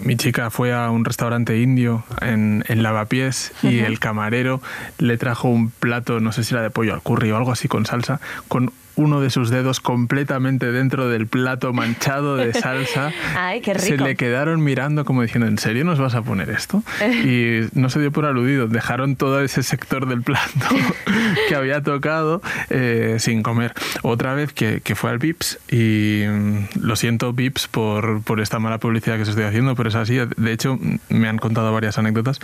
mi 0.03 0.17
chica 0.17 0.51
fue 0.51 0.73
a 0.73 0.91
un 0.91 1.05
restaurante 1.05 1.59
indio 1.61 2.05
en, 2.21 2.65
en 2.69 2.83
Lavapiés 2.83 3.53
y 3.63 3.81
el 3.81 3.99
camarero 3.99 4.61
le 4.99 5.17
trajo 5.19 5.49
un 5.49 5.71
plato, 5.71 6.21
no 6.21 6.33
sé 6.33 6.45
si 6.45 6.55
era 6.55 6.63
de 6.63 6.71
pollo 6.71 6.95
al 6.95 7.03
curry 7.03 7.31
o 7.31 7.37
algo 7.37 7.53
así 7.53 7.69
con 7.69 7.87
salsa, 7.87 8.21
con 8.49 8.73
uno 8.97 9.21
de 9.21 9.31
sus 9.31 9.51
dedos 9.51 9.81
completamente 9.81 10.73
dentro 10.73 11.09
del 11.09 11.27
plato 11.27 11.73
manchado 11.73 12.37
de 12.37 12.53
salsa. 12.61 13.13
Ay, 13.37 13.61
qué 13.61 13.75
rico. 13.75 13.87
Se 13.87 13.97
le 13.97 14.17
quedaron 14.17 14.63
mirando 14.63 15.05
como 15.05 15.23
diciendo, 15.23 15.47
¿en 15.47 15.59
serio 15.59 15.85
nos 15.85 15.99
vas 15.99 16.15
a 16.15 16.23
poner 16.23 16.51
esto? 16.51 16.83
Y 17.25 17.61
no 17.73 17.89
se 17.91 18.01
dio 18.01 18.13
por 18.13 18.27
aludido, 18.27 18.67
dejaron 18.67 19.17
todo 19.17 19.41
ese 19.41 19.63
sector 19.63 20.07
del 20.07 20.23
plato 20.23 20.67
que 21.49 21.55
había 21.55 21.83
tocado 21.83 22.43
eh, 22.71 23.17
sin 23.19 23.43
comer. 23.43 23.73
Otra 24.03 24.35
vez 24.35 24.53
que, 24.53 24.81
que, 24.83 24.95
fue 24.95 25.11
al 25.11 25.19
Vips 25.19 25.59
y 25.71 26.25
mm, 26.27 26.81
lo 26.81 26.97
siento 26.97 27.33
Vips 27.33 27.69
por, 27.69 28.23
por 28.23 28.41
esta 28.41 28.59
mala 28.59 28.79
publicidad 28.79 29.17
que 29.17 29.25
se 29.25 29.31
estoy 29.31 29.45
haciendo, 29.45 29.75
pero 29.75 29.89
es 29.89 29.95
así. 29.95 30.19
De 30.37 30.53
hecho, 30.53 30.79
me 31.09 31.29
han 31.29 31.39
contado 31.39 31.73
varias 31.73 31.99
anécdotas. 31.99 32.41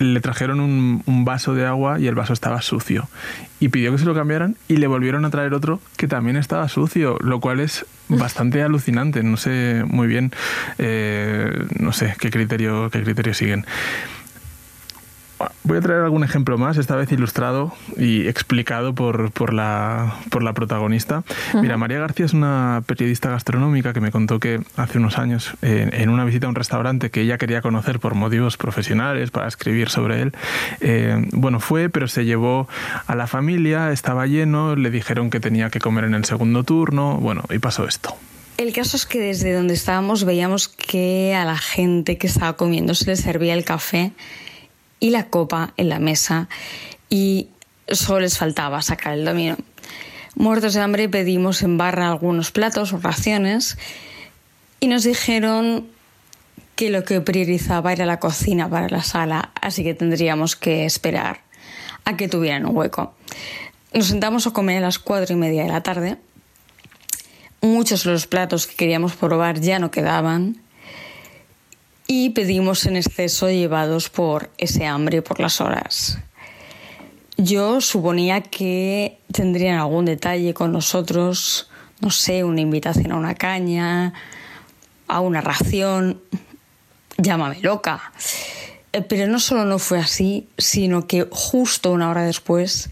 Le 0.00 0.20
trajeron 0.20 0.58
un, 0.58 1.04
un 1.06 1.24
vaso 1.24 1.54
de 1.54 1.64
agua 1.64 2.00
y 2.00 2.08
el 2.08 2.16
vaso 2.16 2.32
estaba 2.32 2.60
sucio. 2.60 3.08
Y 3.60 3.68
pidió 3.68 3.92
que 3.92 3.98
se 3.98 4.04
lo 4.06 4.14
cambiaran 4.14 4.56
y 4.66 4.78
le 4.78 4.88
volvieron 4.88 5.24
a 5.24 5.30
traer 5.30 5.54
otro 5.54 5.80
que 5.96 6.08
también 6.08 6.36
estaba 6.36 6.68
sucio, 6.68 7.16
lo 7.20 7.38
cual 7.40 7.60
es 7.60 7.86
bastante 8.08 8.62
alucinante. 8.62 9.22
No 9.22 9.36
sé 9.36 9.84
muy 9.86 10.08
bien, 10.08 10.32
eh, 10.78 11.66
no 11.78 11.92
sé 11.92 12.16
qué 12.18 12.30
criterio, 12.30 12.90
qué 12.90 13.02
criterio 13.02 13.34
siguen. 13.34 13.66
Voy 15.62 15.78
a 15.78 15.80
traer 15.80 16.00
algún 16.00 16.24
ejemplo 16.24 16.58
más, 16.58 16.76
esta 16.76 16.96
vez 16.96 17.10
ilustrado 17.12 17.72
y 17.96 18.26
explicado 18.26 18.94
por, 18.94 19.30
por, 19.30 19.52
la, 19.52 20.16
por 20.30 20.42
la 20.42 20.52
protagonista. 20.52 21.22
Mira, 21.54 21.76
María 21.76 21.98
García 22.00 22.26
es 22.26 22.32
una 22.32 22.82
periodista 22.86 23.30
gastronómica 23.30 23.92
que 23.92 24.00
me 24.00 24.10
contó 24.10 24.40
que 24.40 24.60
hace 24.76 24.98
unos 24.98 25.18
años, 25.18 25.54
en 25.62 26.10
una 26.10 26.24
visita 26.24 26.46
a 26.46 26.48
un 26.48 26.54
restaurante 26.54 27.10
que 27.10 27.22
ella 27.22 27.38
quería 27.38 27.62
conocer 27.62 28.00
por 28.00 28.14
motivos 28.14 28.56
profesionales, 28.56 29.30
para 29.30 29.48
escribir 29.48 29.88
sobre 29.88 30.22
él, 30.22 30.32
eh, 30.80 31.16
bueno, 31.32 31.60
fue, 31.60 31.88
pero 31.88 32.08
se 32.08 32.24
llevó 32.24 32.68
a 33.06 33.14
la 33.14 33.26
familia, 33.26 33.92
estaba 33.92 34.26
lleno, 34.26 34.76
le 34.76 34.90
dijeron 34.90 35.30
que 35.30 35.40
tenía 35.40 35.70
que 35.70 35.78
comer 35.78 36.04
en 36.04 36.14
el 36.14 36.24
segundo 36.24 36.64
turno, 36.64 37.16
bueno, 37.16 37.44
y 37.50 37.58
pasó 37.58 37.86
esto. 37.86 38.16
El 38.56 38.72
caso 38.74 38.96
es 38.96 39.06
que 39.06 39.20
desde 39.20 39.54
donde 39.54 39.72
estábamos 39.72 40.24
veíamos 40.24 40.68
que 40.68 41.34
a 41.34 41.44
la 41.44 41.56
gente 41.56 42.18
que 42.18 42.26
estaba 42.26 42.56
comiendo 42.56 42.94
se 42.94 43.06
le 43.06 43.16
servía 43.16 43.54
el 43.54 43.64
café 43.64 44.12
y 45.00 45.10
la 45.10 45.26
copa 45.26 45.72
en 45.76 45.88
la 45.88 45.98
mesa. 45.98 46.48
Y 47.08 47.48
solo 47.88 48.20
les 48.20 48.38
faltaba 48.38 48.82
sacar 48.82 49.14
el 49.14 49.24
dominó. 49.24 49.56
Muertos 50.36 50.74
de 50.74 50.80
hambre 50.80 51.08
pedimos 51.08 51.62
en 51.62 51.76
barra 51.76 52.08
algunos 52.08 52.52
platos 52.52 52.92
o 52.92 52.98
raciones 52.98 53.78
y 54.78 54.86
nos 54.86 55.02
dijeron 55.02 55.88
que 56.76 56.88
lo 56.88 57.04
que 57.04 57.20
priorizaba 57.20 57.92
era 57.92 58.06
la 58.06 58.20
cocina 58.20 58.70
para 58.70 58.88
la 58.88 59.02
sala, 59.02 59.50
así 59.60 59.82
que 59.82 59.92
tendríamos 59.92 60.56
que 60.56 60.86
esperar 60.86 61.40
a 62.04 62.16
que 62.16 62.28
tuvieran 62.28 62.64
un 62.64 62.76
hueco. 62.76 63.12
Nos 63.92 64.06
sentamos 64.06 64.46
a 64.46 64.52
comer 64.52 64.78
a 64.78 64.80
las 64.80 64.98
cuatro 64.98 65.34
y 65.34 65.38
media 65.38 65.64
de 65.64 65.68
la 65.68 65.82
tarde. 65.82 66.16
Muchos 67.60 68.04
de 68.04 68.12
los 68.12 68.26
platos 68.26 68.66
que 68.66 68.76
queríamos 68.76 69.16
probar 69.16 69.60
ya 69.60 69.78
no 69.78 69.90
quedaban 69.90 70.62
y 72.12 72.30
pedimos 72.30 72.86
en 72.86 72.96
exceso 72.96 73.48
llevados 73.48 74.10
por 74.10 74.50
ese 74.58 74.84
hambre 74.84 75.22
por 75.22 75.38
las 75.38 75.60
horas. 75.60 76.18
Yo 77.36 77.80
suponía 77.80 78.40
que 78.40 79.20
tendrían 79.30 79.78
algún 79.78 80.06
detalle 80.06 80.52
con 80.52 80.72
nosotros, 80.72 81.70
no 82.00 82.10
sé, 82.10 82.42
una 82.42 82.62
invitación 82.62 83.12
a 83.12 83.16
una 83.16 83.36
caña, 83.36 84.12
a 85.06 85.20
una 85.20 85.40
ración, 85.40 86.20
llámame 87.16 87.60
loca. 87.60 88.12
Eh, 88.92 89.02
pero 89.02 89.28
no 89.28 89.38
solo 89.38 89.64
no 89.64 89.78
fue 89.78 90.00
así, 90.00 90.48
sino 90.58 91.06
que 91.06 91.28
justo 91.30 91.92
una 91.92 92.10
hora 92.10 92.24
después 92.24 92.90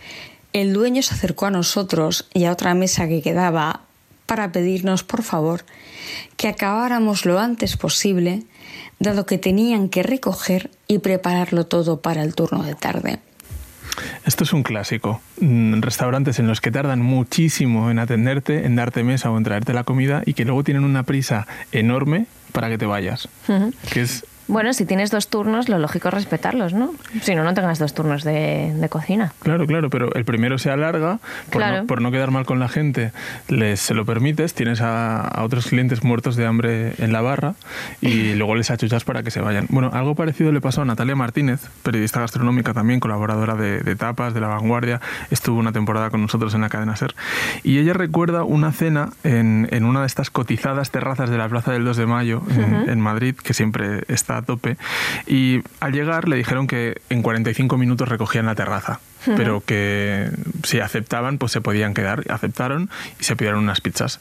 el 0.52 0.72
dueño 0.72 1.02
se 1.02 1.14
acercó 1.14 1.46
a 1.46 1.50
nosotros 1.50 2.28
y 2.34 2.44
a 2.44 2.52
otra 2.52 2.72
mesa 2.74 3.08
que 3.08 3.20
quedaba 3.20 3.87
para 4.28 4.52
pedirnos, 4.52 5.04
por 5.04 5.22
favor, 5.22 5.64
que 6.36 6.48
acabáramos 6.48 7.24
lo 7.24 7.40
antes 7.40 7.78
posible, 7.78 8.42
dado 9.00 9.24
que 9.24 9.38
tenían 9.38 9.88
que 9.88 10.02
recoger 10.02 10.70
y 10.86 10.98
prepararlo 10.98 11.64
todo 11.64 12.02
para 12.02 12.22
el 12.22 12.34
turno 12.34 12.62
de 12.62 12.74
tarde. 12.74 13.20
Esto 14.26 14.44
es 14.44 14.52
un 14.52 14.62
clásico. 14.62 15.22
Mm, 15.40 15.80
restaurantes 15.80 16.38
en 16.38 16.46
los 16.46 16.60
que 16.60 16.70
tardan 16.70 17.00
muchísimo 17.00 17.90
en 17.90 17.98
atenderte, 17.98 18.66
en 18.66 18.76
darte 18.76 19.02
mesa 19.02 19.30
o 19.30 19.38
en 19.38 19.44
traerte 19.44 19.72
la 19.72 19.84
comida 19.84 20.22
y 20.26 20.34
que 20.34 20.44
luego 20.44 20.62
tienen 20.62 20.84
una 20.84 21.04
prisa 21.04 21.46
enorme 21.72 22.26
para 22.52 22.68
que 22.68 22.76
te 22.76 22.84
vayas. 22.84 23.28
Que 23.90 24.02
es 24.02 24.26
bueno, 24.48 24.72
si 24.72 24.86
tienes 24.86 25.10
dos 25.10 25.28
turnos, 25.28 25.68
lo 25.68 25.78
lógico 25.78 26.08
es 26.08 26.14
respetarlos, 26.14 26.72
¿no? 26.72 26.92
Si 27.20 27.34
no, 27.34 27.44
no 27.44 27.52
tengas 27.52 27.78
dos 27.78 27.92
turnos 27.92 28.24
de, 28.24 28.88
cocina. 28.88 29.32
Claro, 29.40 29.66
claro, 29.66 29.90
pero 29.90 30.14
el 30.14 30.24
primero 30.24 30.56
se 30.56 30.70
alarga, 30.70 31.18
por, 31.50 31.60
no, 31.60 31.86
por 31.86 32.00
no 32.00 32.10
quedar 32.10 32.30
mal 32.30 32.46
con 32.46 32.58
la 32.58 32.68
gente, 32.68 33.12
les 33.48 33.80
se 33.80 33.92
lo 33.92 34.06
permites, 34.06 34.54
tienes 34.54 34.80
a, 34.80 35.42
otros 35.42 35.66
clientes 35.66 36.02
muertos 36.02 36.36
de 36.36 36.46
hambre 36.46 36.94
en 36.96 37.12
la 37.12 37.20
barra 37.20 37.54
y 38.00 38.32
luego 38.36 38.54
les 38.54 38.70
achuchas 38.70 39.04
para 39.04 39.22
que 39.22 39.30
se 39.30 39.40
vayan. 39.40 39.66
Bueno, 39.68 39.90
algo 39.92 40.14
parecido 40.14 40.50
le 40.50 40.62
pasó 40.62 40.80
a 40.80 40.86
Natalia 40.86 41.14
Martínez, 41.14 41.68
periodista 41.82 42.20
gastronómica 42.20 42.72
también, 42.72 43.00
colaboradora 43.00 43.54
de, 43.54 43.96
Tapas, 43.96 44.32
de 44.32 44.40
La 44.40 44.48
Vanguardia, 44.48 45.02
estuvo 45.30 45.58
una 45.58 45.72
temporada 45.72 46.08
con 46.08 46.22
nosotros 46.22 46.54
en 46.54 46.62
la 46.62 46.70
cadena 46.70 46.96
SER, 46.96 47.14
y 47.62 47.78
ella 47.78 47.92
recuerda 47.92 48.44
una 48.44 48.72
cena 48.72 49.10
en, 49.24 49.68
en 49.72 49.84
una 49.84 50.00
de 50.00 50.06
estas 50.06 50.30
cotizadas 50.30 50.90
terrazas 50.90 51.28
de 51.28 51.36
la 51.36 51.50
Plaza 51.50 51.72
del 51.72 51.84
2 51.84 51.98
de 51.98 52.06
Mayo 52.06 52.42
en, 52.50 52.88
en 52.88 53.00
Madrid, 53.00 53.34
que 53.34 53.52
siempre 53.52 54.04
está 54.08 54.37
a 54.38 54.42
tope. 54.42 54.76
Y 55.26 55.62
al 55.80 55.92
llegar 55.92 56.28
le 56.28 56.36
dijeron 56.36 56.66
que 56.66 57.00
en 57.10 57.22
45 57.22 57.76
minutos 57.76 58.08
recogían 58.08 58.46
la 58.46 58.54
terraza, 58.54 59.00
pero 59.24 59.60
que 59.60 60.30
si 60.64 60.80
aceptaban, 60.80 61.38
pues 61.38 61.52
se 61.52 61.60
podían 61.60 61.94
quedar. 61.94 62.24
Aceptaron 62.30 62.90
y 63.20 63.24
se 63.24 63.36
pidieron 63.36 63.60
unas 63.60 63.80
pizzas. 63.80 64.20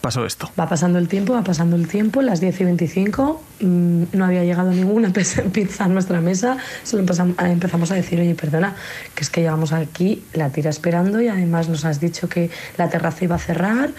Pasó 0.00 0.24
esto. 0.24 0.48
Va 0.58 0.68
pasando 0.68 1.00
el 1.00 1.08
tiempo, 1.08 1.32
va 1.32 1.42
pasando 1.42 1.74
el 1.74 1.88
tiempo, 1.88 2.22
las 2.22 2.40
10 2.40 2.60
y 2.60 2.64
25, 2.64 3.42
mm, 3.60 4.02
no 4.12 4.24
había 4.24 4.44
llegado 4.44 4.70
ninguna 4.70 5.12
pizza 5.52 5.84
a 5.84 5.88
nuestra 5.88 6.20
mesa, 6.20 6.56
solo 6.84 7.02
empezamos 7.02 7.90
a 7.90 7.94
decir, 7.96 8.20
oye, 8.20 8.36
perdona, 8.36 8.76
que 9.16 9.24
es 9.24 9.30
que 9.30 9.40
llegamos 9.40 9.72
aquí, 9.72 10.22
la 10.34 10.50
tira 10.50 10.70
esperando 10.70 11.20
y 11.20 11.26
además 11.26 11.68
nos 11.68 11.84
has 11.84 11.98
dicho 11.98 12.28
que 12.28 12.48
la 12.76 12.88
terraza 12.88 13.24
iba 13.24 13.34
a 13.34 13.40
cerrar. 13.40 13.90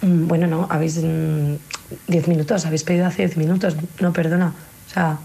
Mm, 0.00 0.28
bueno, 0.28 0.46
no, 0.46 0.68
habéis 0.70 0.94
10 0.94 1.04
mm, 1.04 2.30
minutos, 2.30 2.64
habéis 2.64 2.84
pedido 2.84 3.06
hace 3.06 3.26
10 3.26 3.36
minutos, 3.38 3.76
no, 3.98 4.12
perdona, 4.12 4.52
o 4.88 4.90
sea, 4.90 5.18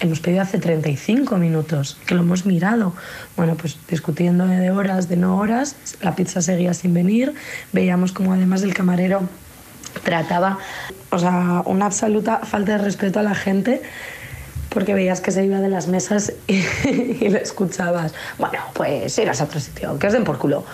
hemos 0.00 0.20
pedido 0.20 0.42
hace 0.42 0.58
35 0.58 1.36
minutos, 1.36 1.98
que 2.06 2.14
lo 2.14 2.20
hemos 2.22 2.46
mirado. 2.46 2.94
Bueno, 3.36 3.56
pues 3.56 3.76
discutiendo 3.88 4.46
de 4.46 4.70
horas, 4.70 5.08
de 5.08 5.16
no 5.16 5.38
horas, 5.38 5.76
la 6.00 6.14
pizza 6.14 6.42
seguía 6.42 6.74
sin 6.74 6.94
venir, 6.94 7.34
veíamos 7.72 8.12
como 8.12 8.32
además 8.32 8.62
el 8.62 8.74
camarero 8.74 9.22
trataba, 10.02 10.58
o 11.10 11.18
sea, 11.18 11.62
una 11.66 11.86
absoluta 11.86 12.38
falta 12.40 12.72
de 12.72 12.78
respeto 12.78 13.20
a 13.20 13.22
la 13.22 13.34
gente 13.34 13.82
porque 14.68 14.92
veías 14.92 15.20
que 15.20 15.30
se 15.30 15.44
iba 15.44 15.60
de 15.60 15.68
las 15.68 15.86
mesas 15.86 16.32
y, 16.48 16.54
y 16.88 17.28
le 17.28 17.42
escuchabas, 17.42 18.12
bueno, 18.38 18.58
pues 18.74 19.16
irás 19.18 19.40
a 19.40 19.44
otro 19.44 19.60
sitio, 19.60 19.98
que 19.98 20.08
os 20.08 20.12
den 20.12 20.24
por 20.24 20.38
culo. 20.38 20.64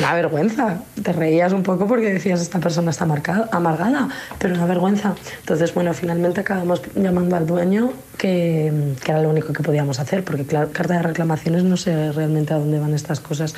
La 0.00 0.14
vergüenza. 0.14 0.82
Te 1.02 1.12
reías 1.12 1.52
un 1.52 1.62
poco 1.62 1.86
porque 1.86 2.12
decías, 2.12 2.40
esta 2.40 2.58
persona 2.60 2.90
está 2.90 3.06
marcada, 3.06 3.48
amargada, 3.52 4.08
pero 4.38 4.54
una 4.54 4.66
vergüenza. 4.66 5.14
Entonces, 5.40 5.74
bueno, 5.74 5.92
finalmente 5.94 6.40
acabamos 6.40 6.82
llamando 6.94 7.36
al 7.36 7.46
dueño, 7.46 7.92
que, 8.16 8.94
que 9.02 9.10
era 9.10 9.20
lo 9.20 9.30
único 9.30 9.52
que 9.52 9.62
podíamos 9.62 10.00
hacer, 10.00 10.24
porque 10.24 10.44
claro, 10.44 10.70
carta 10.72 10.94
de 10.94 11.02
reclamaciones 11.02 11.64
no 11.64 11.76
sé 11.76 12.12
realmente 12.12 12.54
a 12.54 12.58
dónde 12.58 12.78
van 12.78 12.94
estas 12.94 13.20
cosas, 13.20 13.54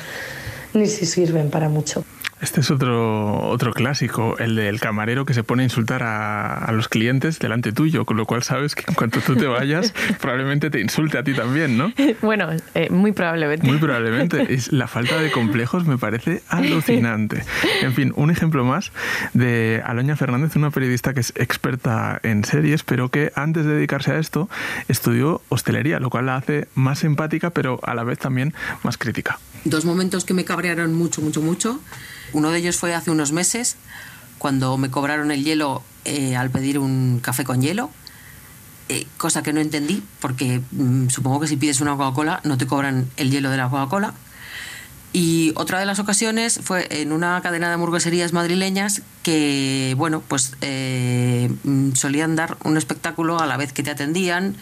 ni 0.73 0.87
si 0.87 1.05
sirven 1.05 1.49
para 1.49 1.69
mucho. 1.69 2.03
Este 2.39 2.61
es 2.61 2.69
otro, 2.69 3.49
otro 3.49 3.73
clásico, 3.73 4.37
el 4.37 4.55
del 4.55 4.79
camarero 4.79 5.25
que 5.25 5.33
se 5.33 5.43
pone 5.43 5.63
a 5.63 5.65
insultar 5.65 6.03
a, 6.03 6.71
los 6.71 6.87
clientes 6.87 7.39
delante 7.39 7.71
tuyo, 7.71 8.05
con 8.05 8.15
lo 8.17 8.25
cual 8.25 8.43
sabes 8.43 8.75
que 8.75 8.83
en 8.87 8.93
cuanto 8.93 9.21
tú 9.21 9.35
te 9.35 9.47
vayas, 9.47 9.93
probablemente 10.21 10.69
te 10.69 10.79
insulte 10.79 11.17
a 11.17 11.23
ti 11.23 11.33
también, 11.33 11.77
¿no? 11.77 11.91
Bueno, 12.21 12.49
eh, 12.75 12.89
muy 12.91 13.11
probablemente. 13.11 13.65
Muy 13.65 13.77
probablemente. 13.77 14.53
Es, 14.53 14.71
la 14.71 14.87
falta 14.87 15.19
de 15.19 15.31
complejos 15.31 15.87
me 15.87 15.97
parece 15.97 16.43
alucinante. 16.47 17.43
En 17.81 17.93
fin, 17.93 18.13
un 18.15 18.29
ejemplo 18.29 18.63
más 18.63 18.91
de 19.33 19.81
Aloña 19.83 20.15
Fernández, 20.15 20.55
una 20.55 20.69
periodista 20.69 21.15
que 21.15 21.21
es 21.21 21.33
experta 21.35 22.19
en 22.21 22.45
series, 22.45 22.83
pero 22.83 23.09
que 23.09 23.31
antes 23.35 23.65
de 23.65 23.73
dedicarse 23.73 24.11
a 24.11 24.19
esto 24.19 24.47
estudió 24.87 25.41
hostelería, 25.49 25.99
lo 25.99 26.11
cual 26.11 26.27
la 26.27 26.35
hace 26.35 26.67
más 26.75 27.03
empática, 27.03 27.49
pero 27.49 27.79
a 27.83 27.95
la 27.95 28.03
vez 28.03 28.19
también 28.19 28.53
más 28.83 28.97
crítica. 28.97 29.39
Dos 29.65 29.85
momentos 29.85 30.23
que 30.23 30.33
me 30.33 30.45
cabrearon 30.45 30.93
mucho, 30.93 31.21
mucho, 31.21 31.41
mucho. 31.41 31.79
Uno 32.33 32.51
de 32.51 32.59
ellos 32.59 32.77
fue 32.77 32.93
hace 32.93 33.11
unos 33.11 33.31
meses, 33.31 33.77
cuando 34.37 34.77
me 34.77 34.89
cobraron 34.89 35.31
el 35.31 35.43
hielo 35.43 35.83
eh, 36.05 36.35
al 36.35 36.49
pedir 36.49 36.79
un 36.79 37.19
café 37.21 37.43
con 37.43 37.61
hielo, 37.61 37.89
eh, 38.89 39.05
cosa 39.17 39.43
que 39.43 39.51
no 39.51 39.59
entendí, 39.59 40.03
porque 40.21 40.61
mm, 40.71 41.09
supongo 41.09 41.41
que 41.41 41.47
si 41.47 41.57
pides 41.57 41.81
una 41.81 41.97
Coca-Cola 41.97 42.39
no 42.43 42.57
te 42.57 42.67
cobran 42.67 43.09
el 43.17 43.31
hielo 43.31 43.49
de 43.49 43.57
la 43.57 43.69
Coca-Cola. 43.69 44.13
Y 45.13 45.51
otra 45.55 45.79
de 45.79 45.85
las 45.85 45.99
ocasiones 45.99 46.59
fue 46.63 46.87
en 47.01 47.11
una 47.11 47.41
cadena 47.41 47.67
de 47.67 47.73
hamburgueserías 47.73 48.33
madrileñas 48.33 49.01
que, 49.23 49.95
bueno, 49.97 50.21
pues 50.25 50.53
eh, 50.61 51.51
mm, 51.63 51.93
solían 51.93 52.35
dar 52.35 52.57
un 52.63 52.77
espectáculo 52.77 53.39
a 53.39 53.45
la 53.45 53.57
vez 53.57 53.73
que 53.73 53.83
te 53.83 53.91
atendían. 53.91 54.55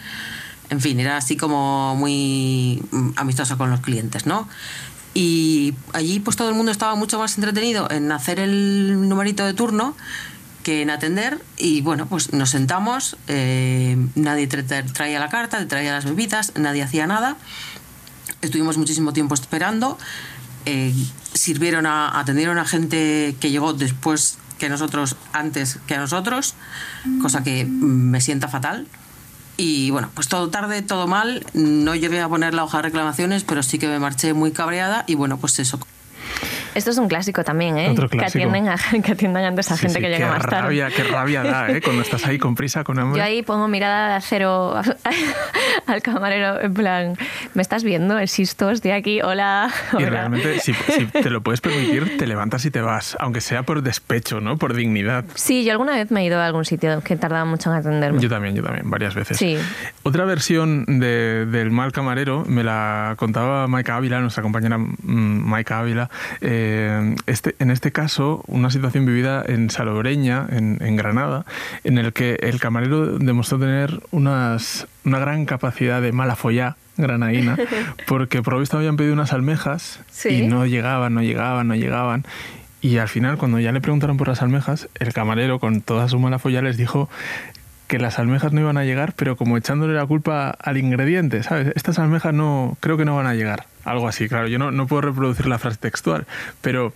En 0.70 0.80
fin, 0.80 0.98
era 0.98 1.16
así 1.16 1.36
como 1.36 1.94
muy 1.94 2.82
mm, 2.90 3.10
amistosa 3.16 3.56
con 3.56 3.70
los 3.70 3.80
clientes, 3.80 4.26
¿no? 4.26 4.48
Y 5.18 5.72
allí 5.94 6.20
pues 6.20 6.36
todo 6.36 6.50
el 6.50 6.54
mundo 6.54 6.70
estaba 6.70 6.94
mucho 6.94 7.18
más 7.18 7.38
entretenido 7.38 7.90
en 7.90 8.12
hacer 8.12 8.38
el 8.38 9.08
numerito 9.08 9.46
de 9.46 9.54
turno 9.54 9.96
que 10.62 10.82
en 10.82 10.90
atender 10.90 11.40
y 11.56 11.80
bueno, 11.80 12.04
pues 12.04 12.34
nos 12.34 12.50
sentamos, 12.50 13.16
eh, 13.26 13.96
nadie 14.14 14.46
traía 14.46 15.18
la 15.18 15.30
carta, 15.30 15.66
traía 15.68 15.92
las 15.92 16.04
bebidas, 16.04 16.52
nadie 16.56 16.82
hacía 16.82 17.06
nada, 17.06 17.38
estuvimos 18.42 18.76
muchísimo 18.76 19.14
tiempo 19.14 19.32
esperando, 19.32 19.96
eh, 20.66 20.92
sirvieron 21.32 21.86
a, 21.86 22.20
atendieron 22.20 22.58
a 22.58 22.66
gente 22.66 23.36
que 23.40 23.50
llegó 23.50 23.72
después 23.72 24.36
que 24.58 24.68
nosotros, 24.68 25.16
antes 25.32 25.78
que 25.86 25.94
a 25.94 25.98
nosotros, 25.98 26.52
cosa 27.22 27.42
que 27.42 27.64
me 27.64 28.20
sienta 28.20 28.48
fatal. 28.48 28.86
Y 29.56 29.90
bueno, 29.90 30.10
pues 30.14 30.28
todo 30.28 30.50
tarde, 30.50 30.82
todo 30.82 31.06
mal. 31.06 31.44
No 31.54 31.94
llegué 31.94 32.20
a 32.20 32.28
poner 32.28 32.54
la 32.54 32.64
hoja 32.64 32.78
de 32.78 32.82
reclamaciones, 32.82 33.44
pero 33.44 33.62
sí 33.62 33.78
que 33.78 33.88
me 33.88 33.98
marché 33.98 34.34
muy 34.34 34.52
cabreada 34.52 35.04
y 35.06 35.14
bueno, 35.14 35.38
pues 35.38 35.58
eso. 35.58 35.78
Esto 36.76 36.90
es 36.90 36.98
un 36.98 37.08
clásico 37.08 37.42
también, 37.42 37.78
¿eh? 37.78 37.88
Otro 37.88 38.06
clásico. 38.06 38.38
Que 38.38 38.44
atienden, 38.44 38.68
a, 38.68 38.76
que 39.02 39.12
atiendan 39.12 39.44
antes 39.44 39.72
a 39.72 39.78
gente 39.78 39.98
que 39.98 40.10
llega 40.10 40.28
más 40.28 40.42
tarde. 40.42 40.60
Rabia, 40.60 40.88
qué 40.94 41.04
rabia 41.04 41.42
da, 41.42 41.70
¿eh? 41.70 41.80
Cuando 41.80 42.02
estás 42.02 42.26
ahí 42.26 42.38
con 42.38 42.54
prisa, 42.54 42.84
con 42.84 42.98
hambre. 42.98 43.18
Yo 43.18 43.24
ahí 43.24 43.42
pongo 43.42 43.66
mirada 43.66 44.10
de 44.10 44.14
acero 44.16 44.74
al 45.86 46.02
camarero, 46.02 46.60
en 46.60 46.74
plan, 46.74 47.16
¿me 47.54 47.62
estás 47.62 47.82
viendo? 47.82 48.18
Existo, 48.18 48.70
estoy 48.70 48.90
aquí, 48.90 49.22
hola. 49.22 49.72
Y 49.98 50.04
realmente, 50.04 50.60
si, 50.60 50.74
te 51.06 51.30
lo 51.30 51.40
puedes 51.40 51.62
permitir, 51.62 52.18
te 52.18 52.26
levantas 52.26 52.62
y 52.66 52.70
te 52.70 52.82
vas, 52.82 53.16
aunque 53.20 53.40
sea 53.40 53.62
por 53.62 53.80
despecho, 53.80 54.42
¿no? 54.42 54.58
Por 54.58 54.74
dignidad. 54.74 55.24
Sí, 55.34 55.64
yo 55.64 55.72
alguna 55.72 55.94
vez 55.94 56.10
me 56.10 56.20
he 56.20 56.24
ido 56.26 56.38
a 56.38 56.44
algún 56.44 56.66
sitio 56.66 57.00
que 57.00 57.16
tardaba 57.16 57.46
mucho 57.46 57.70
en 57.70 57.76
atenderme. 57.76 58.20
Yo 58.20 58.28
también, 58.28 58.54
yo 58.54 58.62
también, 58.62 58.90
varias 58.90 59.14
veces. 59.14 59.38
Sí. 59.38 59.56
Otra 60.02 60.26
versión 60.26 60.84
del 61.00 61.70
mal 61.70 61.92
camarero 61.92 62.44
me 62.46 62.62
la 62.62 63.14
contaba 63.16 63.66
Maika 63.66 63.96
Ávila, 63.96 64.20
nuestra 64.20 64.42
compañera 64.42 64.76
mm, 64.76 64.92
Maika 65.02 65.78
Ávila, 65.78 66.10
eh, 66.42 66.65
eh, 66.68 67.14
este, 67.26 67.54
en 67.58 67.70
este 67.70 67.92
caso, 67.92 68.42
una 68.48 68.70
situación 68.70 69.06
vivida 69.06 69.44
en 69.46 69.70
Salobreña, 69.70 70.46
en, 70.50 70.78
en 70.80 70.96
Granada, 70.96 71.44
en 71.84 71.98
el 71.98 72.12
que 72.12 72.34
el 72.42 72.58
camarero 72.60 73.18
demostró 73.18 73.58
tener 73.58 74.00
unas, 74.10 74.86
una 75.04 75.18
gran 75.18 75.44
capacidad 75.46 76.02
de 76.02 76.12
mala 76.12 76.34
follá 76.36 76.76
granadina, 76.96 77.56
porque 78.06 78.42
por 78.42 78.54
lo 78.54 78.60
visto 78.60 78.76
habían 78.78 78.96
pedido 78.96 79.12
unas 79.14 79.32
almejas 79.32 80.00
Sí. 80.10 80.28
y 80.42 80.46
no 80.48 80.66
llegaban, 80.66 81.14
no 81.14 81.22
llegaban, 81.22 81.68
no 81.68 81.74
llegaban. 81.76 82.24
Y 82.80 82.98
al 82.98 83.08
final, 83.08 83.36
cuando 83.38 83.58
ya 83.60 83.72
le 83.72 83.80
preguntaron 83.80 84.16
por 84.16 84.28
las 84.28 84.42
almejas, 84.42 84.88
el 84.98 85.12
camarero, 85.12 85.58
con 85.58 85.80
toda 85.80 86.08
su 86.08 86.18
mala 86.18 86.38
folla, 86.38 86.62
les 86.62 86.76
dijo 86.76 87.08
que 87.86 87.98
las 87.98 88.18
almejas 88.18 88.52
no 88.52 88.60
iban 88.60 88.76
a 88.78 88.84
llegar, 88.84 89.12
pero 89.14 89.36
como 89.36 89.56
echándole 89.56 89.94
la 89.94 90.04
culpa 90.06 90.50
al 90.50 90.76
ingrediente, 90.76 91.42
¿sabes? 91.42 91.72
Estas 91.76 91.98
almejas 92.00 92.34
no, 92.34 92.76
creo 92.80 92.96
que 92.96 93.04
no 93.04 93.14
van 93.16 93.26
a 93.26 93.34
llegar. 93.34 93.66
Algo 93.86 94.08
así, 94.08 94.28
claro. 94.28 94.48
Yo 94.48 94.58
no, 94.58 94.72
no 94.72 94.86
puedo 94.86 95.00
reproducir 95.02 95.46
la 95.46 95.58
frase 95.58 95.78
textual, 95.78 96.26
pero 96.60 96.92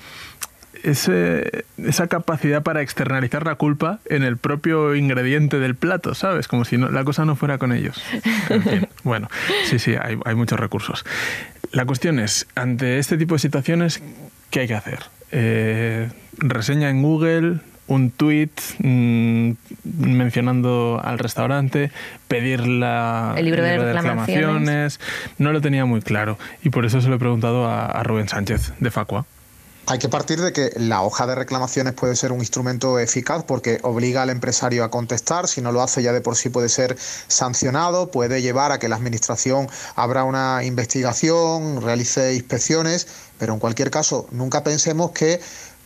ese, 0.82 1.64
esa 1.78 2.08
capacidad 2.08 2.62
para 2.62 2.82
externalizar 2.82 3.46
la 3.46 3.54
culpa 3.54 4.00
en 4.06 4.24
el 4.24 4.36
propio 4.36 4.94
ingrediente 4.94 5.58
del 5.60 5.76
plato, 5.76 6.14
¿sabes? 6.14 6.48
Como 6.48 6.64
si 6.64 6.78
no, 6.78 6.90
la 6.90 7.04
cosa 7.04 7.24
no 7.24 7.36
fuera 7.36 7.58
con 7.58 7.72
ellos. 7.72 8.02
En 8.48 8.62
fin, 8.62 8.88
bueno, 9.04 9.28
sí, 9.64 9.78
sí, 9.78 9.94
hay, 10.00 10.18
hay 10.24 10.34
muchos 10.34 10.58
recursos. 10.58 11.04
La 11.70 11.84
cuestión 11.86 12.18
es, 12.18 12.48
ante 12.56 12.98
este 12.98 13.16
tipo 13.16 13.36
de 13.36 13.38
situaciones, 13.38 14.02
¿qué 14.50 14.60
hay 14.60 14.66
que 14.66 14.74
hacer? 14.74 14.98
Eh, 15.30 16.10
reseña 16.38 16.90
en 16.90 17.02
Google, 17.02 17.60
un 17.90 18.12
tweet 18.12 18.50
mm, 18.78 19.52
mencionando 19.82 21.00
al 21.02 21.18
restaurante, 21.18 21.90
pedir 22.28 22.66
la, 22.66 23.34
El 23.36 23.46
libro 23.46 23.64
de 23.64 23.78
reclamaciones. 23.78 25.00
No 25.38 25.52
lo 25.52 25.60
tenía 25.60 25.84
muy 25.84 26.00
claro 26.00 26.38
y 26.62 26.70
por 26.70 26.86
eso 26.86 27.00
se 27.00 27.08
lo 27.08 27.16
he 27.16 27.18
preguntado 27.18 27.66
a, 27.66 27.86
a 27.86 28.02
Rubén 28.04 28.28
Sánchez 28.28 28.72
de 28.78 28.90
Facua. 28.90 29.26
Hay 29.86 29.98
que 29.98 30.08
partir 30.08 30.40
de 30.40 30.52
que 30.52 30.70
la 30.76 31.02
hoja 31.02 31.26
de 31.26 31.34
reclamaciones 31.34 31.94
puede 31.94 32.14
ser 32.14 32.30
un 32.30 32.38
instrumento 32.38 33.00
eficaz 33.00 33.42
porque 33.42 33.80
obliga 33.82 34.22
al 34.22 34.30
empresario 34.30 34.84
a 34.84 34.90
contestar, 34.90 35.48
si 35.48 35.62
no 35.62 35.72
lo 35.72 35.82
hace 35.82 36.00
ya 36.00 36.12
de 36.12 36.20
por 36.20 36.36
sí 36.36 36.48
puede 36.48 36.68
ser 36.68 36.96
sancionado, 37.26 38.12
puede 38.12 38.40
llevar 38.40 38.70
a 38.70 38.78
que 38.78 38.88
la 38.88 38.94
administración 38.94 39.68
abra 39.96 40.22
una 40.22 40.62
investigación, 40.62 41.82
realice 41.82 42.34
inspecciones, 42.34 43.08
pero 43.36 43.52
en 43.52 43.58
cualquier 43.58 43.90
caso 43.90 44.28
nunca 44.30 44.62
pensemos 44.62 45.10
que 45.10 45.40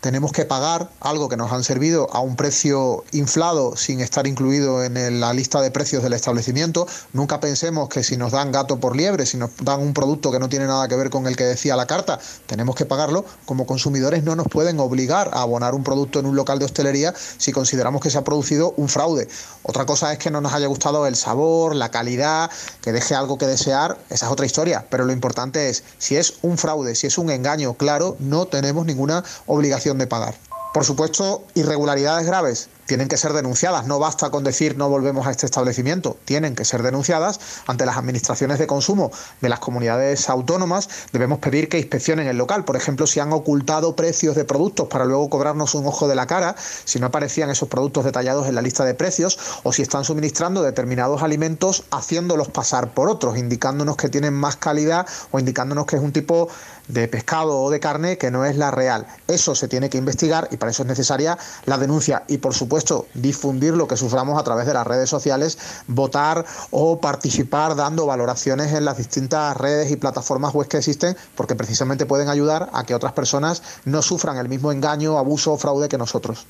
tenemos 0.05 0.33
que 0.33 0.45
pagar 0.45 0.91
algo 1.01 1.31
que 1.31 1.39
nos 1.39 1.51
han 1.51 1.65
servido 1.65 2.09
a 2.13 2.21
un 2.21 2.37
precio 2.37 3.05
inflado 3.13 3.75
sin 3.75 4.03
estar 4.03 4.27
incluido 4.27 4.85
en 4.85 5.19
la 5.19 5.33
lista 5.33 5.63
de 5.63 5.71
precios 5.71 6.03
del 6.03 6.13
establecimiento. 6.13 6.87
Nunca 7.15 7.41
pensemos 7.41 7.89
que 7.89 8.05
si 8.05 8.19
nos 8.19 8.33
dan 8.33 8.53
gato 8.53 8.79
por 8.79 8.97
liebre, 8.97 9.25
si 9.25 9.39
nos 9.39 9.53
dan 9.63 9.81
un 9.81 9.95
producto 9.95 10.31
que 10.31 10.39
no 10.39 10.51
tiene 10.51 10.67
nada 10.67 10.89
que 10.89 10.97
ver 10.97 11.09
con 11.09 11.27
el 11.27 11.37
que 11.37 11.45
decía 11.45 11.75
la 11.75 11.87
carta, 11.87 12.19
tenemos 12.45 12.77
que 12.77 12.85
pagarlo. 12.85 13.25
Como 13.47 13.65
consumidores 13.65 14.25
no 14.25 14.37
nos 14.37 14.47
pueden 14.47 14.79
obligar 14.79 15.31
a 15.33 15.41
abonar 15.41 15.75
un 15.75 15.85
producto 15.85 16.21
en 16.21 16.27
un 16.27 16.37
local 16.37 16.59
de 16.59 16.67
hostelería 16.67 17.15
si 17.39 17.53
consideramos 17.53 18.03
que 18.03 18.11
se 18.11 18.19
ha 18.19 18.25
producido 18.25 18.75
un 18.77 18.91
fraude. 18.91 19.27
Otra 19.63 19.87
cosa 19.87 20.13
es 20.13 20.19
que 20.19 20.31
no 20.31 20.43
nos 20.43 20.53
haya 20.53 20.67
gustado 20.67 21.07
el 21.07 21.17
sabor, 21.17 21.75
la 21.75 21.91
calidad, 21.91 22.51
que 22.83 22.93
deje 22.93 23.15
algo 23.15 23.39
que 23.39 23.47
desear, 23.47 23.97
esa 24.11 24.27
es 24.27 24.33
otra 24.33 24.45
historia. 24.45 24.85
Pero 24.91 25.07
lo 25.07 25.15
importante 25.15 25.71
es, 25.71 25.83
si 25.97 26.17
es 26.17 26.35
un 26.43 26.59
fraude, 26.59 26.95
si 26.95 27.07
es 27.07 27.17
un 27.17 27.31
engaño 27.31 27.73
claro, 27.73 28.19
no 28.19 28.45
tenemos 28.45 28.85
ninguna 28.85 29.25
obligación 29.47 29.94
de 29.99 30.07
pagar. 30.07 30.35
Por 30.73 30.85
supuesto, 30.85 31.45
irregularidades 31.55 32.27
graves 32.27 32.69
tienen 32.87 33.09
que 33.09 33.17
ser 33.17 33.33
denunciadas. 33.33 33.87
No 33.87 33.99
basta 33.99 34.31
con 34.31 34.45
decir 34.45 34.77
no 34.77 34.89
volvemos 34.89 35.27
a 35.27 35.31
este 35.31 35.47
establecimiento. 35.47 36.17
Tienen 36.25 36.55
que 36.55 36.65
ser 36.65 36.83
denunciadas 36.83 37.41
ante 37.67 37.87
las 37.87 37.97
administraciones 37.97 38.59
de 38.59 38.67
consumo 38.67 39.11
de 39.41 39.49
las 39.49 39.59
comunidades 39.59 40.29
autónomas. 40.29 40.89
Debemos 41.13 41.39
pedir 41.39 41.69
que 41.69 41.79
inspeccionen 41.79 42.27
el 42.27 42.37
local. 42.37 42.65
Por 42.65 42.77
ejemplo, 42.77 43.07
si 43.07 43.21
han 43.21 43.33
ocultado 43.33 43.97
precios 43.97 44.37
de 44.37 44.45
productos 44.45 44.89
para 44.89 45.05
luego 45.05 45.31
cobrarnos 45.31 45.75
un 45.75 45.87
ojo 45.87 46.09
de 46.09 46.15
la 46.15 46.27
cara, 46.27 46.55
si 46.59 46.99
no 46.99 47.07
aparecían 47.07 47.51
esos 47.51 47.69
productos 47.69 48.05
detallados 48.05 48.47
en 48.47 48.55
la 48.55 48.63
lista 48.63 48.85
de 48.85 48.95
precios, 48.95 49.39
o 49.63 49.73
si 49.73 49.83
están 49.83 50.05
suministrando 50.05 50.63
determinados 50.63 51.23
alimentos 51.23 51.85
haciéndolos 51.91 52.49
pasar 52.49 52.93
por 52.93 53.09
otros, 53.09 53.39
indicándonos 53.39 53.97
que 53.97 54.09
tienen 54.09 54.35
más 54.35 54.57
calidad 54.57 55.07
o 55.31 55.39
indicándonos 55.39 55.87
que 55.87 55.97
es 55.97 56.03
un 56.03 56.13
tipo 56.13 56.49
de 56.89 57.09
pescado 57.09 57.63
o 57.63 57.71
de 57.71 57.81
carne 57.81 58.19
que 58.19 58.31
no 58.31 58.45
es 58.45 58.57
la 58.57 58.71
real. 58.71 59.07
Eso 59.27 59.55
se 59.55 59.69
tiene 59.69 59.89
que 59.89 59.97
investigar 59.97 60.49
y 60.51 60.59
para 60.59 60.71
eso 60.71 60.83
es 60.83 60.89
necesaria 60.89 61.39
la 61.65 61.79
denuncia 61.79 62.25
y 62.29 62.39
por 62.39 62.53
supuesto 62.53 62.74
difundir 63.15 63.75
lo 63.75 63.87
que 63.87 63.97
suframos 63.97 64.39
a 64.39 64.45
través 64.45 64.67
de 64.67 64.75
las 64.75 64.87
redes 64.87 65.09
sociales, 65.09 65.59
votar 65.87 66.45
o 66.71 67.01
participar 67.01 67.77
dando 67.77 68.07
valoraciones 68.07 68.73
en 68.73 68.85
las 68.85 68.99
distintas 68.99 69.57
redes 69.57 69.91
y 69.91 69.97
plataformas 69.97 70.55
web 70.55 70.69
que 70.69 70.79
existen 70.79 71.17
porque 71.37 71.55
precisamente 71.55 72.07
pueden 72.07 72.29
ayudar 72.29 72.71
a 72.73 72.85
que 72.85 72.95
otras 72.95 73.13
personas 73.13 73.63
no 73.85 74.03
sufran 74.03 74.39
el 74.39 74.49
mismo 74.49 74.73
engaño, 74.73 75.19
abuso 75.19 75.53
o 75.53 75.59
fraude 75.59 75.89
que 75.89 75.99
nosotros. 75.99 76.47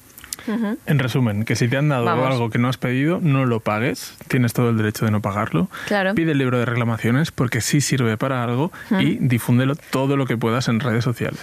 En 0.47 0.99
resumen, 0.99 1.45
que 1.45 1.57
si 1.57 1.69
te 1.69 1.77
han 1.77 1.89
dado 1.89 2.05
Vamos. 2.05 2.27
algo 2.27 2.51
que 2.51 2.59
no 2.59 2.69
has 2.69 2.77
pedido, 2.77 3.19
no 3.23 3.47
lo 3.47 3.61
pagues. 3.61 4.15
Tienes 4.29 4.53
todo 4.53 4.71
el 4.71 4.77
derecho 4.77 5.05
de 5.05 5.11
no 5.11 5.23
pagarlo. 5.23 5.69
Claro. 5.87 6.15
Pide 6.15 6.33
el 6.33 6.39
libro 6.39 6.59
de 6.59 6.67
reclamaciones 6.67 7.31
porque 7.31 7.61
sí 7.61 7.81
sirve 7.81 8.17
para 8.19 8.45
algo 8.45 8.73
y 9.01 9.17
difúndelo 9.17 9.75
todo 9.77 10.17
lo 10.17 10.27
que 10.27 10.37
puedas 10.37 10.69
en 10.69 10.81
redes 10.81 11.05
sociales. 11.05 11.41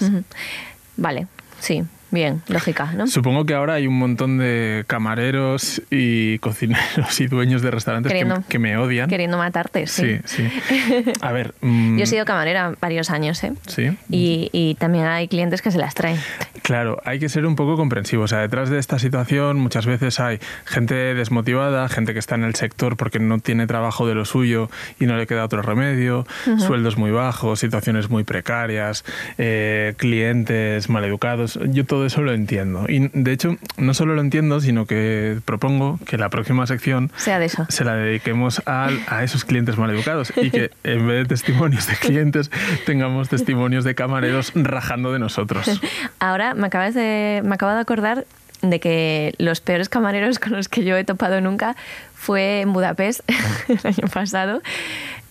Vale, 0.97 1.27
sí, 1.59 1.83
bien, 2.11 2.41
lógica, 2.47 2.91
¿no? 2.93 3.07
Supongo 3.07 3.45
que 3.45 3.53
ahora 3.53 3.73
hay 3.75 3.87
un 3.87 3.97
montón 3.97 4.37
de 4.37 4.83
camareros 4.87 5.81
y 5.89 6.37
cocineros 6.39 7.19
y 7.19 7.27
dueños 7.27 7.61
de 7.61 7.71
restaurantes 7.71 8.11
que, 8.11 8.19
Queriendo- 8.19 8.43
que 8.47 8.59
me 8.59 8.77
odian. 8.77 9.09
Queriendo 9.09 9.37
matarte, 9.37 9.87
sí. 9.87 10.19
Sí, 10.25 10.43
sí. 10.49 11.11
A 11.21 11.31
ver. 11.31 11.53
mm, 11.61 11.97
Yo 11.97 12.03
he 12.03 12.07
sido 12.07 12.25
camarera 12.25 12.73
varios 12.79 13.09
años, 13.09 13.43
¿eh? 13.43 13.53
Sí. 13.67 13.89
Y, 14.09 14.49
y 14.51 14.75
también 14.75 15.05
hay 15.05 15.27
clientes 15.27 15.61
que 15.61 15.71
se 15.71 15.77
las 15.77 15.95
traen. 15.95 16.17
Claro, 16.61 17.01
hay 17.05 17.19
que 17.19 17.29
ser 17.29 17.45
un 17.45 17.55
poco 17.55 17.75
comprensivo. 17.77 18.23
O 18.23 18.27
sea, 18.27 18.39
detrás 18.39 18.69
de 18.69 18.77
esta 18.79 18.99
situación 18.99 19.57
muchas 19.59 19.85
veces 19.85 20.19
hay 20.19 20.39
gente 20.65 20.93
desmotivada, 21.15 21.87
gente 21.89 22.13
que 22.13 22.19
está 22.19 22.35
en 22.35 22.43
el 22.43 22.55
sector 22.55 22.97
porque 22.97 23.19
no 23.19 23.39
tiene 23.39 23.67
trabajo 23.67 24.07
de 24.07 24.15
lo 24.15 24.25
suyo 24.25 24.69
y 24.99 25.05
no 25.05 25.17
le 25.17 25.27
queda 25.27 25.43
otro 25.45 25.61
remedio, 25.61 26.25
sueldos 26.59 26.97
muy 26.97 27.11
bajos, 27.11 27.59
situaciones 27.59 28.09
muy 28.09 28.23
precarias, 28.23 29.03
eh, 29.37 29.93
clientes 29.97 30.89
maleducados. 30.89 31.59
Yo 31.69 31.85
todo 31.85 32.00
eso 32.05 32.21
lo 32.21 32.33
entiendo. 32.33 32.85
Y 32.87 33.09
de 33.13 33.31
hecho, 33.31 33.57
no 33.77 33.93
solo 33.93 34.15
lo 34.15 34.21
entiendo, 34.21 34.59
sino 34.61 34.85
que 34.85 35.39
propongo 35.45 35.99
que 36.05 36.17
la 36.17 36.29
próxima 36.29 36.67
sección 36.67 37.11
Sea 37.17 37.39
de 37.39 37.45
eso. 37.45 37.65
se 37.69 37.83
la 37.83 37.95
dediquemos 37.95 38.61
a, 38.65 38.89
a 39.07 39.23
esos 39.23 39.45
clientes 39.45 39.77
maleducados 39.77 40.33
y 40.35 40.51
que 40.51 40.71
en 40.83 41.07
vez 41.07 41.19
de 41.19 41.25
testimonios 41.25 41.87
de 41.87 41.95
clientes 41.95 42.51
tengamos 42.85 43.29
testimonios 43.29 43.83
de 43.83 43.95
camareros 43.95 44.51
rajando 44.55 45.13
de 45.13 45.19
nosotros. 45.19 45.81
Ahora 46.19 46.53
me 46.53 46.67
acabas 46.67 46.93
de, 46.93 47.41
me 47.43 47.55
acabo 47.55 47.73
de 47.73 47.79
acordar 47.79 48.25
de 48.61 48.79
que 48.79 49.33
los 49.37 49.59
peores 49.61 49.89
camareros 49.89 50.39
con 50.39 50.53
los 50.53 50.69
que 50.69 50.83
yo 50.83 50.95
he 50.95 51.03
topado 51.03 51.41
nunca 51.41 51.75
fue 52.13 52.61
en 52.61 52.73
Budapest 52.73 53.21
el 53.67 53.79
año 53.83 54.07
pasado. 54.13 54.61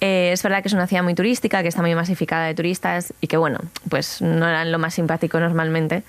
Eh, 0.01 0.31
es 0.33 0.43
verdad 0.43 0.63
que 0.63 0.69
es 0.69 0.75
una 0.75 0.87
ciudad 0.87 1.03
muy 1.03 1.15
turística, 1.15 1.63
que 1.63 1.69
está 1.69 1.83
muy 1.83 1.95
masificada 1.95 2.47
de 2.47 2.55
turistas 2.55 3.13
y 3.21 3.27
que, 3.27 3.37
bueno, 3.37 3.59
pues 3.89 4.23
no 4.23 4.49
eran 4.49 4.73
lo 4.73 4.79
más 4.79 4.95
simpático 4.95 5.39
normalmente 5.39 6.03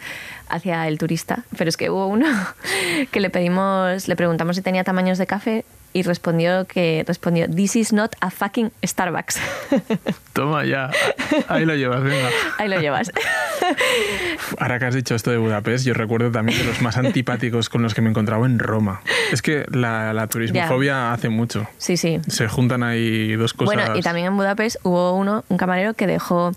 hacia 0.51 0.87
el 0.87 0.97
turista. 0.97 1.43
Pero 1.57 1.69
es 1.69 1.77
que 1.77 1.89
hubo 1.89 2.07
uno 2.07 2.27
que 3.11 3.19
le 3.19 3.29
pedimos, 3.29 4.07
le 4.07 4.15
preguntamos 4.15 4.55
si 4.55 4.61
tenía 4.61 4.83
tamaños 4.83 5.17
de 5.17 5.27
café 5.27 5.65
y 5.93 6.03
respondió 6.03 6.65
que 6.65 7.03
respondió 7.05 7.49
This 7.49 7.75
is 7.75 7.93
not 7.93 8.15
a 8.21 8.29
fucking 8.31 8.71
Starbucks. 8.83 9.39
Toma 10.33 10.65
ya, 10.65 10.89
ahí 11.49 11.65
lo 11.65 11.75
llevas, 11.75 12.01
venga. 12.03 12.29
Ahí 12.57 12.69
lo 12.69 12.79
llevas. 12.79 13.11
Ahora 14.59 14.79
que 14.79 14.85
has 14.85 14.95
dicho 14.95 15.15
esto 15.15 15.31
de 15.31 15.37
Budapest, 15.37 15.85
yo 15.85 15.93
recuerdo 15.93 16.31
también 16.31 16.57
de 16.57 16.63
los 16.63 16.81
más 16.81 16.97
antipáticos 16.97 17.69
con 17.69 17.81
los 17.81 17.93
que 17.93 18.01
me 18.01 18.09
encontraba 18.09 18.45
en 18.45 18.59
Roma. 18.59 19.01
Es 19.31 19.41
que 19.41 19.65
la, 19.71 20.13
la 20.13 20.27
turismofobia 20.27 21.11
hace 21.11 21.29
mucho. 21.29 21.67
Sí, 21.77 21.97
sí. 21.97 22.19
Se 22.27 22.47
juntan 22.47 22.83
ahí 22.83 23.35
dos 23.35 23.53
cosas. 23.53 23.75
Bueno, 23.75 23.97
y 23.97 24.01
también 24.01 24.27
en 24.27 24.37
Budapest 24.37 24.77
hubo 24.83 25.13
uno, 25.13 25.43
un 25.49 25.57
camarero 25.57 25.93
que 25.93 26.07
dejó 26.07 26.53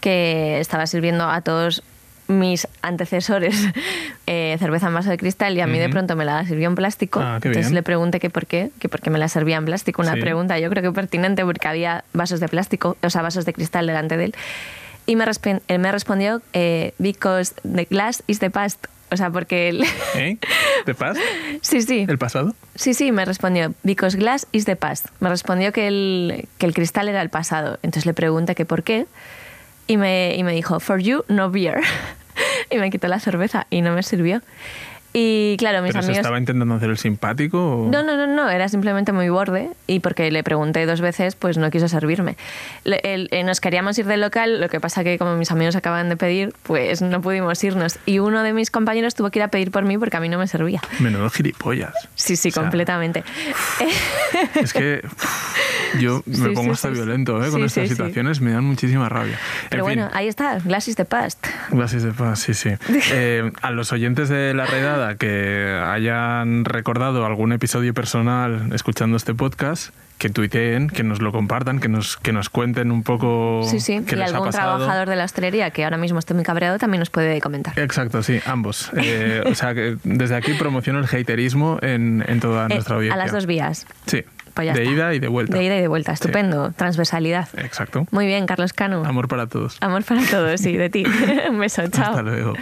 que 0.00 0.60
estaba 0.60 0.86
sirviendo 0.86 1.28
a 1.28 1.40
todos 1.40 1.82
mis 2.28 2.66
antecesores 2.82 3.56
eh, 4.26 4.56
cerveza 4.58 4.88
en 4.88 4.94
vaso 4.94 5.10
de 5.10 5.18
cristal 5.18 5.56
y 5.56 5.60
a 5.60 5.66
mí 5.66 5.78
de 5.78 5.84
Ujú. 5.86 5.92
pronto 5.92 6.16
me 6.16 6.24
la 6.24 6.44
sirvió 6.46 6.68
en 6.68 6.74
plástico. 6.74 7.20
Ah, 7.20 7.36
Entonces 7.36 7.66
bien. 7.66 7.74
le 7.74 7.82
pregunté 7.82 8.18
que 8.20 8.30
por 8.30 8.46
qué, 8.46 8.70
que 8.78 8.88
por 8.88 9.00
qué 9.00 9.10
me 9.10 9.18
la 9.18 9.28
servía 9.28 9.56
en 9.56 9.64
plástico. 9.64 10.02
Una 10.02 10.14
Sí. 10.14 10.20
pregunta 10.20 10.58
yo 10.58 10.68
creo 10.70 10.82
que 10.82 10.92
pertinente 10.92 11.44
porque 11.44 11.68
había 11.68 12.04
vasos 12.12 12.40
de 12.40 12.48
plástico, 12.48 12.96
o 13.02 13.10
sea, 13.10 13.22
vasos 13.22 13.44
de 13.44 13.52
cristal 13.52 13.86
delante 13.86 14.16
de 14.16 14.24
él. 14.26 14.34
Y 15.06 15.14
me, 15.14 15.24
me 15.78 15.92
respondió, 15.92 16.42
eh, 16.52 16.92
because 16.98 17.54
the 17.62 17.84
glass 17.84 18.24
is 18.26 18.40
the 18.40 18.50
past. 18.50 18.86
O 19.12 19.16
sea, 19.16 19.30
porque 19.30 19.68
él... 19.68 19.84
¿Eh? 20.16 20.36
¿De 20.84 20.94
paz? 20.96 21.16
sí, 21.62 21.80
sí. 21.82 22.06
¿El 22.08 22.18
pasado? 22.18 22.56
Sí, 22.74 22.92
sí, 22.92 23.12
me 23.12 23.24
respondió, 23.24 23.72
because 23.84 24.16
glass 24.16 24.48
is 24.50 24.64
the 24.64 24.74
past. 24.74 25.06
Me 25.20 25.28
respondió 25.28 25.72
que 25.72 25.86
el, 25.86 26.48
que 26.58 26.66
el 26.66 26.74
cristal 26.74 27.08
era 27.08 27.22
el 27.22 27.30
pasado. 27.30 27.78
Entonces 27.84 28.04
le 28.04 28.14
pregunté 28.14 28.56
que 28.56 28.64
por 28.64 28.82
qué 28.82 29.06
y 29.86 29.96
me, 29.96 30.34
y 30.34 30.42
me 30.42 30.52
dijo, 30.52 30.80
for 30.80 30.98
you, 30.98 31.22
no 31.28 31.52
beer. 31.52 31.82
Y 32.70 32.78
me 32.78 32.90
quitó 32.90 33.08
la 33.08 33.20
cerveza 33.20 33.66
y 33.70 33.82
no 33.82 33.92
me 33.92 34.02
sirvió. 34.02 34.42
Y 35.18 35.56
claro, 35.56 35.80
mis 35.80 35.92
¿Pero 35.92 36.02
se 36.02 36.08
amigos... 36.08 36.18
estaba 36.18 36.38
intentando 36.38 36.74
hacer 36.74 36.90
el 36.90 36.98
simpático? 36.98 37.84
o- 37.84 37.90
No, 37.90 38.02
no, 38.02 38.18
no, 38.18 38.26
no, 38.26 38.50
era 38.50 38.68
simplemente 38.68 39.12
muy 39.12 39.30
borde 39.30 39.70
y 39.86 40.00
porque 40.00 40.30
le 40.30 40.42
pregunté 40.42 40.84
dos 40.84 41.00
veces, 41.00 41.36
pues 41.36 41.56
no 41.56 41.70
quiso 41.70 41.88
servirme. 41.88 42.36
Le- 42.84 43.00
el- 43.02 43.28
eh, 43.30 43.42
nos 43.42 43.60
queríamos 43.62 43.98
ir 43.98 44.04
del 44.04 44.20
local, 44.20 44.60
lo 44.60 44.68
que 44.68 44.78
pasa 44.78 45.04
que 45.04 45.16
como 45.16 45.34
mis 45.36 45.50
amigos 45.50 45.74
acaban 45.74 46.10
de 46.10 46.18
pedir, 46.18 46.52
pues 46.64 47.00
no 47.00 47.22
pudimos 47.22 47.64
irnos. 47.64 47.98
Y 48.04 48.18
uno 48.18 48.42
de 48.42 48.52
mis 48.52 48.70
compañeros 48.70 49.14
tuvo 49.14 49.30
que 49.30 49.38
ir 49.38 49.42
a 49.44 49.48
pedir 49.48 49.70
por 49.70 49.84
mí 49.84 49.96
porque 49.96 50.18
a 50.18 50.20
mí 50.20 50.28
no 50.28 50.38
me 50.38 50.46
servía. 50.48 50.82
Menudo 51.00 51.30
gilipollas. 51.30 51.94
Sí, 52.14 52.36
sí, 52.36 52.48
O 52.48 52.52
sea, 52.52 52.62
completamente. 52.64 53.24
Es 54.54 54.72
que 54.74 55.02
yo 55.98 56.22
me 56.26 56.34
Sí, 56.36 56.42
pongo 56.54 56.62
sí, 56.64 56.70
hasta 56.72 56.88
sí, 56.88 56.94
violento 56.94 57.42
¿eh? 57.44 57.50
con 57.50 57.64
estas 57.64 57.88
situaciones, 57.88 58.40
me 58.40 58.50
dan 58.52 58.64
muchísima 58.64 59.08
rabia. 59.08 59.38
Pero 59.70 59.84
en 59.84 59.90
fin, 59.90 59.98
bueno, 60.00 60.10
ahí 60.14 60.28
está, 60.28 60.58
Glass 60.58 60.88
is 60.88 60.96
the 60.96 61.04
past. 61.04 61.44
Gracias 61.70 62.02
de 62.02 62.12
paz, 62.12 62.40
sí, 62.40 62.54
sí. 62.54 62.70
Eh, 63.12 63.50
a 63.62 63.70
los 63.70 63.92
oyentes 63.92 64.28
de 64.28 64.52
La 64.52 64.66
Redada 64.66 65.05
que 65.14 65.80
hayan 65.84 66.64
recordado 66.64 67.24
algún 67.24 67.52
episodio 67.52 67.94
personal 67.94 68.70
escuchando 68.74 69.16
este 69.16 69.32
podcast, 69.34 69.94
que 70.18 70.28
tuiteen, 70.30 70.88
que 70.88 71.02
nos 71.04 71.20
lo 71.22 71.30
compartan, 71.30 71.78
que 71.78 71.88
nos, 71.88 72.16
que 72.16 72.32
nos 72.32 72.48
cuenten 72.48 72.90
un 72.90 73.02
poco 73.02 73.60
Sí, 73.64 73.80
sí. 73.80 74.02
qué 74.06 74.14
Y 74.16 74.18
les 74.18 74.32
algún 74.32 74.50
trabajador 74.50 75.08
de 75.08 75.16
la 75.16 75.24
hostelería 75.24 75.70
que 75.70 75.84
ahora 75.84 75.98
mismo 75.98 76.18
esté 76.18 76.32
muy 76.34 76.42
cabreado 76.42 76.78
también 76.78 77.00
nos 77.00 77.10
puede 77.10 77.40
comentar. 77.40 77.78
Exacto, 77.78 78.22
sí, 78.22 78.40
ambos. 78.46 78.90
Eh, 78.96 79.42
o 79.46 79.54
sea, 79.54 79.74
que 79.74 79.96
desde 80.04 80.34
aquí 80.34 80.54
promociono 80.54 80.98
el 80.98 81.04
haterismo 81.04 81.78
en, 81.82 82.24
en 82.26 82.40
toda 82.40 82.66
Eh, 82.66 82.74
nuestra 82.74 82.96
audiencia. 82.96 83.14
a 83.14 83.24
las 83.24 83.32
dos 83.32 83.46
vías. 83.46 83.86
Sí, 84.06 84.24
Pues 84.54 84.72
de 84.74 84.82
está. 84.82 84.92
ida 84.94 85.14
y 85.14 85.18
de 85.18 85.28
vuelta. 85.28 85.56
De 85.58 85.64
ida 85.64 85.76
y 85.76 85.80
de 85.82 85.88
vuelta, 85.88 86.12
Sí. 86.16 86.22
estupendo. 86.24 86.72
Transversalidad. 86.72 87.48
Exacto. 87.58 88.06
Muy 88.10 88.24
bien, 88.26 88.46
Carlos 88.46 88.72
Cano. 88.72 89.04
Amor 89.04 89.28
para 89.28 89.46
todos. 89.48 89.76
Amor 89.82 90.02
para 90.04 90.22
todos, 90.22 90.60
sí, 90.62 90.76
de 90.78 90.88
ti. 90.88 91.04
Un 91.50 91.58
beso, 91.58 91.86
chao. 91.88 92.10
Hasta 92.10 92.22
luego. 92.22 92.54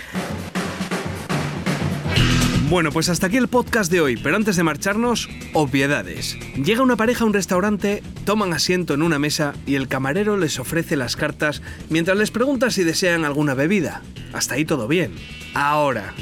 Bueno, 2.75 2.91
pues 2.91 3.09
hasta 3.09 3.29
aquí 3.29 3.37
el 3.37 3.47
podcast 3.47 3.89
de 3.89 4.01
hoy, 4.01 4.17
pero 4.17 4.35
antes 4.35 4.57
de 4.57 4.65
marcharnos, 4.65 5.29
obviedades. 5.53 6.37
Llega 6.57 6.83
una 6.83 6.97
pareja 6.97 7.23
a 7.23 7.27
un 7.29 7.33
restaurante, 7.33 8.03
toman 8.25 8.53
asiento 8.53 8.95
en 8.95 9.03
una 9.03 9.21
mesa 9.21 9.55
y 9.65 9.77
el 9.77 9.87
camarero 9.87 10.37
les 10.37 10.59
ofrece 10.59 10.97
las 10.97 11.15
cartas 11.15 11.63
mientras 11.89 12.19
les 12.19 12.33
pregunta 12.33 12.73
si 12.73 12.83
desean 12.83 13.25
alguna 13.25 13.55
bebida. 13.55 14.03
Hasta 14.33 14.57
ahí 14.57 14.65
todo 14.65 14.89
bien. 14.89 15.15
Ahora, 15.55 16.15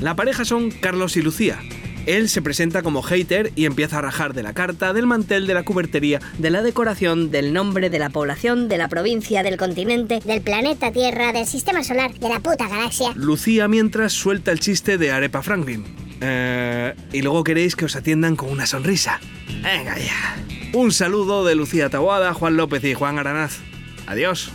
la 0.00 0.16
pareja 0.16 0.44
son 0.44 0.72
Carlos 0.72 1.16
y 1.16 1.22
Lucía. 1.22 1.60
Él 2.06 2.28
se 2.28 2.42
presenta 2.42 2.82
como 2.82 3.02
hater 3.02 3.52
y 3.54 3.66
empieza 3.66 3.98
a 3.98 4.02
rajar 4.02 4.34
de 4.34 4.42
la 4.42 4.52
carta, 4.52 4.92
del 4.92 5.06
mantel, 5.06 5.46
de 5.46 5.54
la 5.54 5.62
cubertería, 5.62 6.20
de 6.38 6.50
la 6.50 6.62
decoración, 6.62 7.30
del 7.30 7.52
nombre 7.52 7.90
de 7.90 7.98
la 7.98 8.10
población, 8.10 8.68
de 8.68 8.78
la 8.78 8.88
provincia, 8.88 9.42
del 9.42 9.56
continente, 9.56 10.20
del 10.24 10.40
planeta 10.40 10.92
Tierra, 10.92 11.32
del 11.32 11.46
sistema 11.46 11.84
solar, 11.84 12.12
de 12.14 12.28
la 12.28 12.40
puta 12.40 12.68
galaxia. 12.68 13.12
Lucía 13.14 13.68
mientras 13.68 14.12
suelta 14.12 14.52
el 14.52 14.60
chiste 14.60 14.98
de 14.98 15.12
Arepa 15.12 15.42
Franklin. 15.42 15.84
Eh, 16.20 16.94
y 17.12 17.22
luego 17.22 17.42
queréis 17.42 17.74
que 17.76 17.84
os 17.84 17.96
atiendan 17.96 18.36
con 18.36 18.50
una 18.50 18.66
sonrisa. 18.66 19.20
Venga 19.62 19.98
ya. 19.98 20.36
Un 20.72 20.92
saludo 20.92 21.44
de 21.44 21.54
Lucía 21.54 21.90
Tawada, 21.90 22.32
Juan 22.34 22.56
López 22.56 22.82
y 22.84 22.94
Juan 22.94 23.18
Aranaz. 23.18 23.58
Adiós. 24.06 24.50